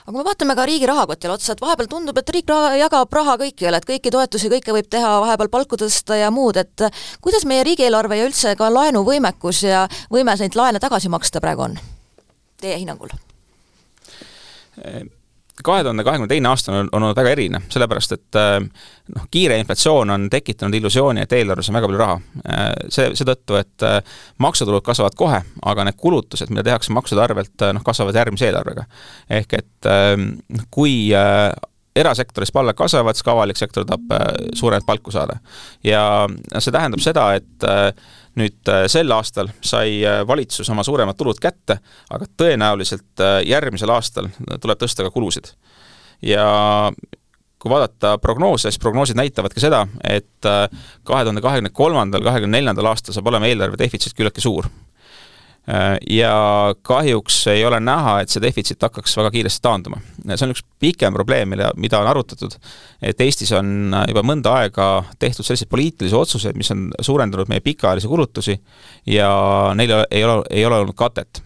aga 0.06 0.14
kui 0.14 0.20
me 0.20 0.26
vaatame 0.28 0.54
ka 0.54 0.66
riigi 0.68 0.86
rahakotile 0.86 1.34
otsa, 1.34 1.56
et 1.56 1.62
vahepeal 1.62 1.88
tundub, 1.90 2.18
et 2.20 2.30
riik 2.30 2.50
raha, 2.50 2.76
jagab 2.78 3.16
raha 3.18 3.34
kõikjale, 3.40 3.80
et 3.80 3.88
kõiki 3.88 4.12
toetusi, 4.14 4.50
kõike 4.52 4.76
võib 4.76 4.86
teha, 4.90 5.16
vahepeal 5.24 5.50
palku 5.50 5.78
tõsta 5.80 6.20
ja 6.20 6.30
muud, 6.30 6.60
et 6.62 6.86
kuidas 7.24 7.46
meie 7.50 7.66
riigieelarve 7.66 8.20
ja 8.20 8.30
üldse 8.30 8.54
ka 8.58 8.70
laenuvõimekus 8.70 9.64
ja 9.66 9.82
võime 10.12 10.38
neid 10.38 10.54
laene 10.54 10.82
tagasi 10.82 11.10
maksta 11.10 11.42
praegu 11.42 11.66
on, 11.66 11.78
teie 12.62 12.78
hinnangul? 12.78 13.10
Kahe 15.64 15.82
tuhande 15.82 16.04
kahekümne 16.04 16.28
teine 16.28 16.48
aasta 16.48 16.72
on, 16.72 16.88
on 16.92 17.02
olnud 17.02 17.16
väga 17.16 17.32
eriline, 17.32 17.60
sellepärast 17.72 18.12
et 18.16 18.38
äh, 18.40 18.58
noh, 19.14 19.28
kiire 19.30 19.58
inflatsioon 19.60 20.10
on 20.10 20.26
tekitanud 20.30 20.74
illusiooni, 20.78 21.22
et 21.24 21.32
eelarves 21.32 21.70
on 21.70 21.78
väga 21.78 21.88
palju 21.90 22.00
raha. 22.00 22.16
Äh, 22.44 22.66
see, 22.92 23.08
seetõttu, 23.18 23.58
et 23.60 23.86
äh, 23.86 24.18
maksutulud 24.42 24.84
kasvavad 24.86 25.16
kohe, 25.18 25.40
aga 25.72 25.86
need 25.88 25.98
kulutused, 26.00 26.52
mida 26.52 26.66
tehakse 26.66 26.92
maksude 26.96 27.22
arvelt, 27.24 27.54
noh, 27.76 27.84
kasvavad 27.86 28.18
järgmise 28.20 28.50
eelarvega. 28.50 28.84
ehk 29.30 29.56
et 29.56 29.88
kui 30.70 30.92
erasektoris 31.96 32.52
palgad 32.52 32.76
kasvavad, 32.76 33.16
siis 33.16 33.24
ka 33.24 33.32
avalik 33.32 33.56
sektor 33.56 33.86
tahab 33.88 34.12
suuremat 34.54 34.86
palku 34.86 35.10
saada. 35.10 35.38
ja 35.84 36.26
see 36.58 36.72
tähendab 36.72 37.00
seda, 37.00 37.32
et 37.34 37.66
nüüd 38.36 38.70
äh, 38.70 38.84
sel 38.92 39.12
aastal 39.16 39.50
sai 39.64 40.00
äh, 40.04 40.20
valitsus 40.28 40.68
oma 40.72 40.84
suuremad 40.86 41.16
tulud 41.18 41.40
kätte, 41.42 41.78
aga 42.12 42.28
tõenäoliselt 42.38 43.22
äh, 43.24 43.38
järgmisel 43.48 43.92
aastal 43.94 44.28
tuleb 44.60 44.82
tõsta 44.82 45.06
ka 45.06 45.12
kulusid. 45.14 45.52
ja 46.24 46.46
kui 47.60 47.72
vaadata 47.72 48.16
prognoose, 48.22 48.68
siis 48.70 48.80
prognoosid 48.80 49.16
näitavad 49.18 49.52
ka 49.52 49.60
seda, 49.60 49.82
et 50.04 50.44
kahe 50.44 51.22
tuhande 51.24 51.42
kahekümne 51.42 51.72
kolmandal, 51.74 52.22
kahekümne 52.24 52.58
neljandal 52.58 52.92
aastal 52.92 53.16
saab 53.16 53.28
olema 53.32 53.48
eelarve 53.48 53.80
defitsiit 53.80 54.14
küllaltki 54.16 54.44
suur 54.44 54.68
ja 56.10 56.74
kahjuks 56.86 57.40
ei 57.50 57.64
ole 57.66 57.80
näha, 57.82 58.20
et 58.22 58.30
see 58.30 58.42
defitsiit 58.42 58.82
hakkaks 58.86 59.16
väga 59.18 59.32
kiiresti 59.34 59.62
taanduma. 59.64 59.98
see 60.28 60.46
on 60.46 60.54
üks 60.54 60.62
pikem 60.78 61.14
probleem, 61.14 61.50
mille, 61.50 61.72
mida 61.82 61.98
on 62.00 62.10
arutatud, 62.10 62.54
et 63.02 63.20
Eestis 63.20 63.50
on 63.56 63.96
juba 64.06 64.22
mõnda 64.22 64.54
aega 64.60 64.86
tehtud 65.18 65.46
selliseid 65.46 65.70
poliitilisi 65.72 66.14
otsuseid, 66.14 66.58
mis 66.58 66.70
on 66.70 66.86
suurendanud 67.00 67.50
meie 67.50 67.64
pikaajalisi 67.64 68.10
kulutusi 68.10 68.56
ja 69.10 69.30
neil 69.74 69.96
ei 70.10 70.24
ole, 70.24 70.38
ei 70.50 70.66
ole 70.66 70.82
olnud 70.84 70.98
katet 70.98 71.42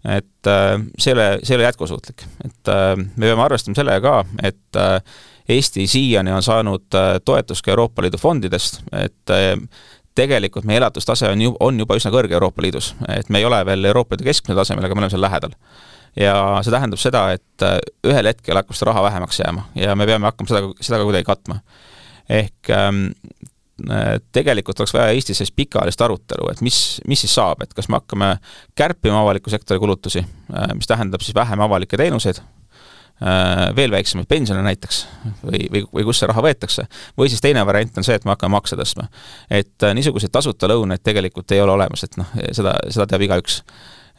et 0.00 0.48
äh, 0.48 0.78
see 0.98 1.12
ei 1.12 1.18
ole, 1.18 1.26
see 1.44 1.54
ei 1.54 1.60
ole 1.60 1.68
jätkusuutlik. 1.68 2.24
et 2.44 2.72
äh, 2.72 2.96
me 2.96 3.28
peame 3.28 3.44
arvestama 3.44 3.78
sellega 3.78 4.00
ka, 4.24 4.40
et 4.42 4.82
Eesti 5.50 5.82
siiani 5.90 6.30
on 6.30 6.44
saanud 6.46 6.94
toetust 7.26 7.64
ka 7.66 7.72
Euroopa 7.72 8.04
Liidu 8.04 8.20
fondidest, 8.22 8.84
et 8.94 9.32
tegelikult 10.20 10.66
meie 10.68 10.80
elatustase 10.80 11.30
on 11.32 11.44
ju, 11.44 11.54
on 11.60 11.78
juba 11.80 11.96
üsna 11.98 12.12
kõrge 12.14 12.36
Euroopa 12.36 12.64
Liidus, 12.64 12.92
et 13.08 13.30
me 13.32 13.40
ei 13.40 13.46
ole 13.48 13.60
veel 13.66 13.90
Euroopa 13.90 14.14
Liidu 14.16 14.28
keskmise 14.28 14.58
tasemel, 14.58 14.86
aga 14.86 14.96
me 14.96 15.04
oleme 15.04 15.14
seal 15.14 15.24
lähedal. 15.24 15.56
ja 16.18 16.34
see 16.66 16.74
tähendab 16.74 16.98
seda, 16.98 17.24
et 17.36 17.64
äh, 17.66 17.78
ühel 18.06 18.26
hetkel 18.26 18.58
hakkab 18.58 18.74
seda 18.74 18.90
raha 18.90 19.04
vähemaks 19.06 19.38
jääma 19.44 19.68
ja 19.78 19.94
me 19.96 20.06
peame 20.10 20.26
hakkama 20.26 20.50
seda, 20.50 20.72
seda 20.80 20.98
ka 20.98 21.06
kuidagi 21.06 21.28
katma. 21.28 21.60
ehk 22.28 22.70
ähm, 22.74 23.04
äh, 23.90 24.16
tegelikult 24.32 24.80
oleks 24.80 24.94
vaja 24.94 25.14
Eestis 25.14 25.38
sellist 25.38 25.56
pikaajalist 25.56 26.02
arutelu, 26.06 26.50
et 26.50 26.64
mis, 26.66 27.00
mis 27.06 27.26
siis 27.26 27.34
saab, 27.34 27.62
et 27.62 27.74
kas 27.74 27.88
me 27.88 28.00
hakkame 28.00 28.36
kärpima 28.74 29.22
avaliku 29.22 29.50
sektori 29.50 29.82
kulutusi, 29.82 30.24
äh, 30.54 30.72
mis 30.74 30.90
tähendab 30.90 31.22
siis 31.22 31.34
vähem 31.34 31.62
avalikke 31.66 32.00
teenuseid, 32.00 32.42
veel 33.76 33.92
väiksemaid 33.92 34.28
pensione 34.28 34.62
näiteks 34.64 35.00
või, 35.44 35.66
või, 35.72 35.82
või 35.92 36.04
kust 36.08 36.22
see 36.22 36.28
raha 36.30 36.40
võetakse. 36.44 36.86
või 37.18 37.28
siis 37.28 37.42
teine 37.44 37.64
variant 37.66 37.98
on 38.00 38.06
see, 38.06 38.16
et 38.16 38.24
me 38.24 38.32
hakkame 38.32 38.54
makse 38.56 38.78
tõstma. 38.80 39.08
et 39.50 39.84
äh, 39.84 39.94
niisuguseid 39.94 40.32
tasuta 40.32 40.70
lõunaid 40.70 41.02
tegelikult 41.04 41.52
ei 41.52 41.60
ole 41.60 41.74
olemas, 41.76 42.04
et 42.04 42.16
noh, 42.20 42.30
seda, 42.56 42.78
seda 42.88 43.06
teab 43.10 43.26
igaüks. 43.26 43.60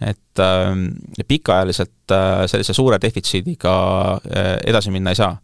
et 0.01 0.41
äh, 0.43 1.25
pikaajaliselt 1.27 2.13
äh, 2.13 2.43
sellise 2.51 2.73
suure 2.77 2.99
defitsiidiga 3.01 3.73
äh, 4.17 4.51
edasi 4.69 4.93
minna 4.93 5.15
ei 5.15 5.19
saa. 5.19 5.37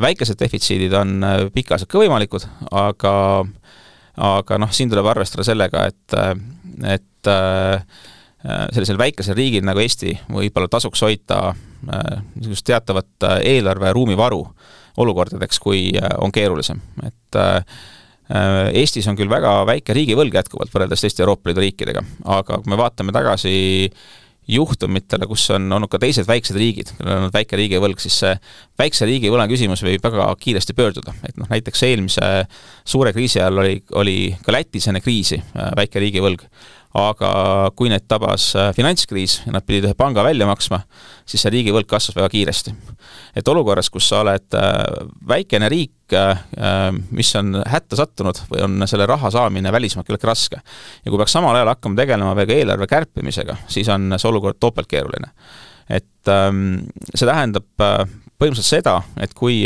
väikesed 0.00 0.40
defitsiidid 0.40 0.96
on 0.98 1.20
äh, 1.22 1.36
pikaajaliselt 1.54 1.92
ka 1.92 2.02
võimalikud, 2.02 2.48
aga 2.70 3.14
aga 4.14 4.58
noh, 4.58 4.70
siin 4.70 4.90
tuleb 4.90 5.06
arvestada 5.10 5.46
sellega, 5.46 5.86
et, 5.90 6.18
äh, 6.18 6.34
et 6.94 7.30
äh, 7.30 7.78
Äh, 7.78 8.13
sellisel 8.44 8.98
väikesel 9.00 9.36
riigil 9.38 9.64
nagu 9.64 9.80
Eesti 9.80 10.12
võib-olla 10.28 10.68
tasuks 10.72 11.02
hoida 11.06 11.40
äh, 11.50 12.22
niisugust 12.36 12.66
teatavat 12.68 13.28
äh, 13.28 13.38
eelarve 13.54 13.92
ruumivaru 13.96 14.42
olukordadeks, 15.00 15.58
kui 15.58 15.88
on 16.22 16.30
keerulisem, 16.30 16.78
et 17.02 17.38
Eestis 18.78 19.08
on 19.10 19.16
küll 19.18 19.28
väga 19.28 19.64
väike 19.66 19.92
riigivõlg 19.96 20.36
jätkuvalt 20.38 20.70
võrreldes 20.72 21.02
teiste 21.02 21.24
Euroopa 21.24 21.50
Liidu 21.50 21.64
riikidega, 21.64 22.00
aga 22.30 22.60
kui 22.62 22.70
me 22.70 22.78
vaatame 22.78 23.12
tagasi 23.12 23.56
juhtumitele, 24.48 25.26
kus 25.26 25.48
on 25.56 25.66
olnud 25.72 25.90
ka 25.92 25.98
teised 26.00 26.28
väiksed 26.28 26.56
riigid, 26.56 26.92
kellel 26.98 27.16
on 27.16 27.22
olnud 27.24 27.34
väike 27.34 27.58
riigivõlg, 27.58 28.00
siis 28.00 28.16
see 28.22 28.32
väikse 28.80 29.08
riigivõla 29.08 29.48
küsimus 29.50 29.82
võib 29.84 30.04
väga 30.04 30.28
kiiresti 30.40 30.76
pöörduda, 30.76 31.14
et 31.26 31.38
noh, 31.40 31.48
näiteks 31.50 31.84
eelmise 31.88 32.30
suure 32.84 33.14
kriisi 33.16 33.40
ajal 33.40 33.64
oli, 33.64 33.78
oli 33.98 34.16
ka 34.44 34.54
Lätis 34.54 34.88
enne 34.92 35.02
kriisi 35.04 35.40
väike 35.54 36.02
riigivõlg 36.06 36.44
aga 36.94 37.30
kui 37.74 37.90
neid 37.90 38.04
tabas 38.06 38.52
äh, 38.58 38.70
finantskriis 38.74 39.40
ja 39.44 39.54
nad 39.56 39.64
pidid 39.66 39.88
ühe 39.88 39.96
panga 39.98 40.22
välja 40.22 40.46
maksma, 40.46 40.80
siis 41.26 41.42
see 41.42 41.50
riigivõlg 41.56 41.88
kasvas 41.90 42.14
väga 42.20 42.28
kiiresti. 42.30 42.74
et 43.34 43.48
olukorras, 43.48 43.90
kus 43.90 44.08
sa 44.08 44.20
oled 44.22 44.54
äh, 44.54 44.76
väikene 45.28 45.68
riik, 45.72 46.14
äh, 46.14 46.38
mis 47.10 47.34
on 47.40 47.58
hätta 47.66 47.98
sattunud 47.98 48.38
või 48.50 48.62
on 48.66 48.86
selle 48.86 49.08
raha 49.10 49.30
saamine 49.34 49.72
välismaalt 49.74 50.06
küllaltki 50.06 50.30
raske, 50.30 50.60
ja 51.04 51.10
kui 51.10 51.18
peaks 51.18 51.34
samal 51.34 51.58
ajal 51.58 51.72
hakkama 51.74 51.98
tegelema 51.98 52.36
veel 52.38 52.50
ka 52.50 52.58
eelarve 52.60 52.90
kärpimisega, 52.90 53.58
siis 53.66 53.90
on 53.90 54.14
see 54.14 54.30
olukord 54.30 54.60
topeltkeeruline. 54.62 55.32
et 55.88 56.30
ähm, 56.30 56.86
see 57.10 57.26
tähendab 57.26 57.66
põhimõtteliselt 57.74 58.70
seda, 58.70 59.00
et 59.20 59.34
kui 59.34 59.64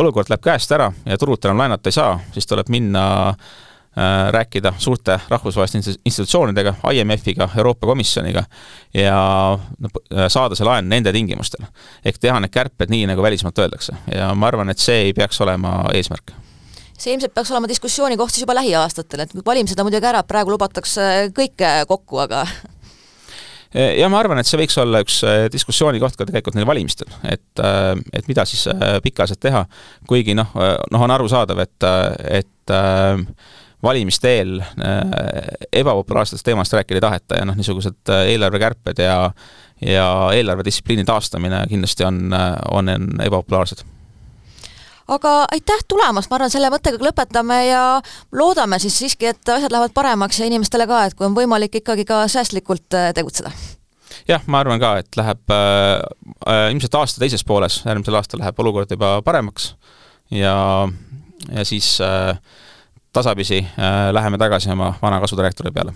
olukord 0.00 0.32
läheb 0.32 0.42
käest 0.42 0.72
ära 0.74 0.88
ja 1.04 1.18
turult 1.20 1.44
enam 1.44 1.60
laenata 1.60 1.92
ei 1.92 2.00
saa, 2.00 2.16
siis 2.32 2.48
tuleb 2.48 2.72
minna 2.72 3.04
rääkida 4.30 4.72
suurte 4.78 5.20
rahvusvaheliste 5.28 6.00
institutsioonidega, 6.04 6.74
IMF-iga, 6.92 7.48
Euroopa 7.56 7.86
Komisjoniga 7.86 8.44
ja 8.94 9.18
äh, 9.54 10.26
saada 10.28 10.58
see 10.58 10.66
laen 10.66 10.88
nende 10.90 11.12
tingimustel. 11.14 11.66
ehk 12.04 12.18
teha 12.18 12.40
need 12.42 12.50
kärped 12.54 12.90
nii, 12.90 13.06
nagu 13.10 13.22
välismaalt 13.22 13.58
öeldakse. 13.58 13.94
Ja 14.14 14.32
ma 14.34 14.50
arvan, 14.50 14.70
et 14.70 14.82
see 14.82 15.08
ei 15.08 15.14
peaks 15.14 15.40
olema 15.40 15.84
eesmärk. 15.94 16.34
See 16.98 17.14
ilmselt 17.14 17.34
peaks 17.34 17.50
olema 17.50 17.70
diskussiooni 17.70 18.16
koht 18.16 18.34
siis 18.34 18.42
juba 18.42 18.54
lähiaastatel, 18.58 19.24
et 19.24 19.34
valimised 19.46 19.78
on 19.78 19.86
muidugi 19.88 20.10
ära, 20.10 20.22
praegu 20.26 20.54
lubatakse 20.54 21.30
kõike 21.36 21.74
kokku, 21.90 22.22
aga 22.26 22.44
ja 23.74 24.08
ma 24.10 24.18
arvan, 24.22 24.38
et 24.38 24.46
see 24.46 24.58
võiks 24.58 24.78
olla 24.82 25.02
üks 25.06 25.22
äh, 25.26 25.46
diskussiooni 25.52 26.02
koht 26.02 26.18
ka 26.18 26.26
tegelikult 26.26 26.58
neil 26.58 26.66
valimistel, 26.66 27.10
et, 27.30 27.62
et 28.12 28.30
mida 28.30 28.46
siis 28.46 28.66
pikaajaliselt 29.06 29.42
teha, 29.42 29.66
kuigi 30.10 30.34
noh, 30.34 30.50
noh 30.90 31.06
on 31.06 31.14
arusaadav, 31.14 31.62
et, 31.62 31.92
et 32.42 32.74
valimiste 33.84 34.30
eel 34.38 34.58
äh, 34.60 35.02
ebapopulaarsetest 35.72 36.44
teemast 36.44 36.72
rääkida 36.72 37.00
ei 37.00 37.04
taheta 37.04 37.40
ja 37.40 37.48
noh, 37.48 37.56
niisugused 37.58 38.10
äh, 38.10 38.28
eelarvekärped 38.34 39.02
ja 39.02 39.18
ja 39.84 40.06
eelarvedistsipliini 40.32 41.04
taastamine 41.04 41.64
kindlasti 41.68 42.04
on, 42.04 42.32
äh, 42.32 42.54
on 42.70 42.88
ebapopulaarsed 43.22 43.84
aga 45.08 45.32
aitäh 45.52 45.84
tulemast, 45.88 46.30
ma 46.30 46.38
arvan, 46.38 46.52
selle 46.52 46.70
mõttega 46.72 47.00
lõpetame 47.04 47.58
ja 47.66 47.84
loodame 48.32 48.78
siis 48.80 48.96
siiski, 48.98 49.28
et 49.34 49.54
asjad 49.56 49.72
lähevad 49.72 49.92
paremaks 49.94 50.40
ja 50.40 50.48
inimestele 50.48 50.86
ka, 50.88 51.04
et 51.04 51.16
kui 51.18 51.26
on 51.28 51.36
võimalik 51.36 51.82
ikkagi 51.82 52.06
ka 52.08 52.22
säästlikult 52.30 52.96
tegutseda. 53.14 53.52
jah, 54.28 54.46
ma 54.46 54.62
arvan 54.64 54.80
ka, 54.80 54.96
et 55.02 55.20
läheb 55.20 55.52
äh, 55.52 56.70
ilmselt 56.70 56.96
aasta 57.02 57.20
teises 57.20 57.44
pooles, 57.44 57.82
järgmisel 57.84 58.16
aastal 58.20 58.40
läheb 58.40 58.64
olukord 58.64 58.90
juba 58.96 59.18
paremaks 59.26 59.74
ja, 60.30 60.88
ja 61.50 61.64
siis 61.68 61.98
äh, 62.00 62.38
tasapisi 63.14 63.62
äh, 63.62 64.10
läheme 64.12 64.38
tagasi 64.38 64.70
oma 64.74 64.94
vana 65.02 65.20
kasudirektori 65.22 65.70
peale 65.70 65.94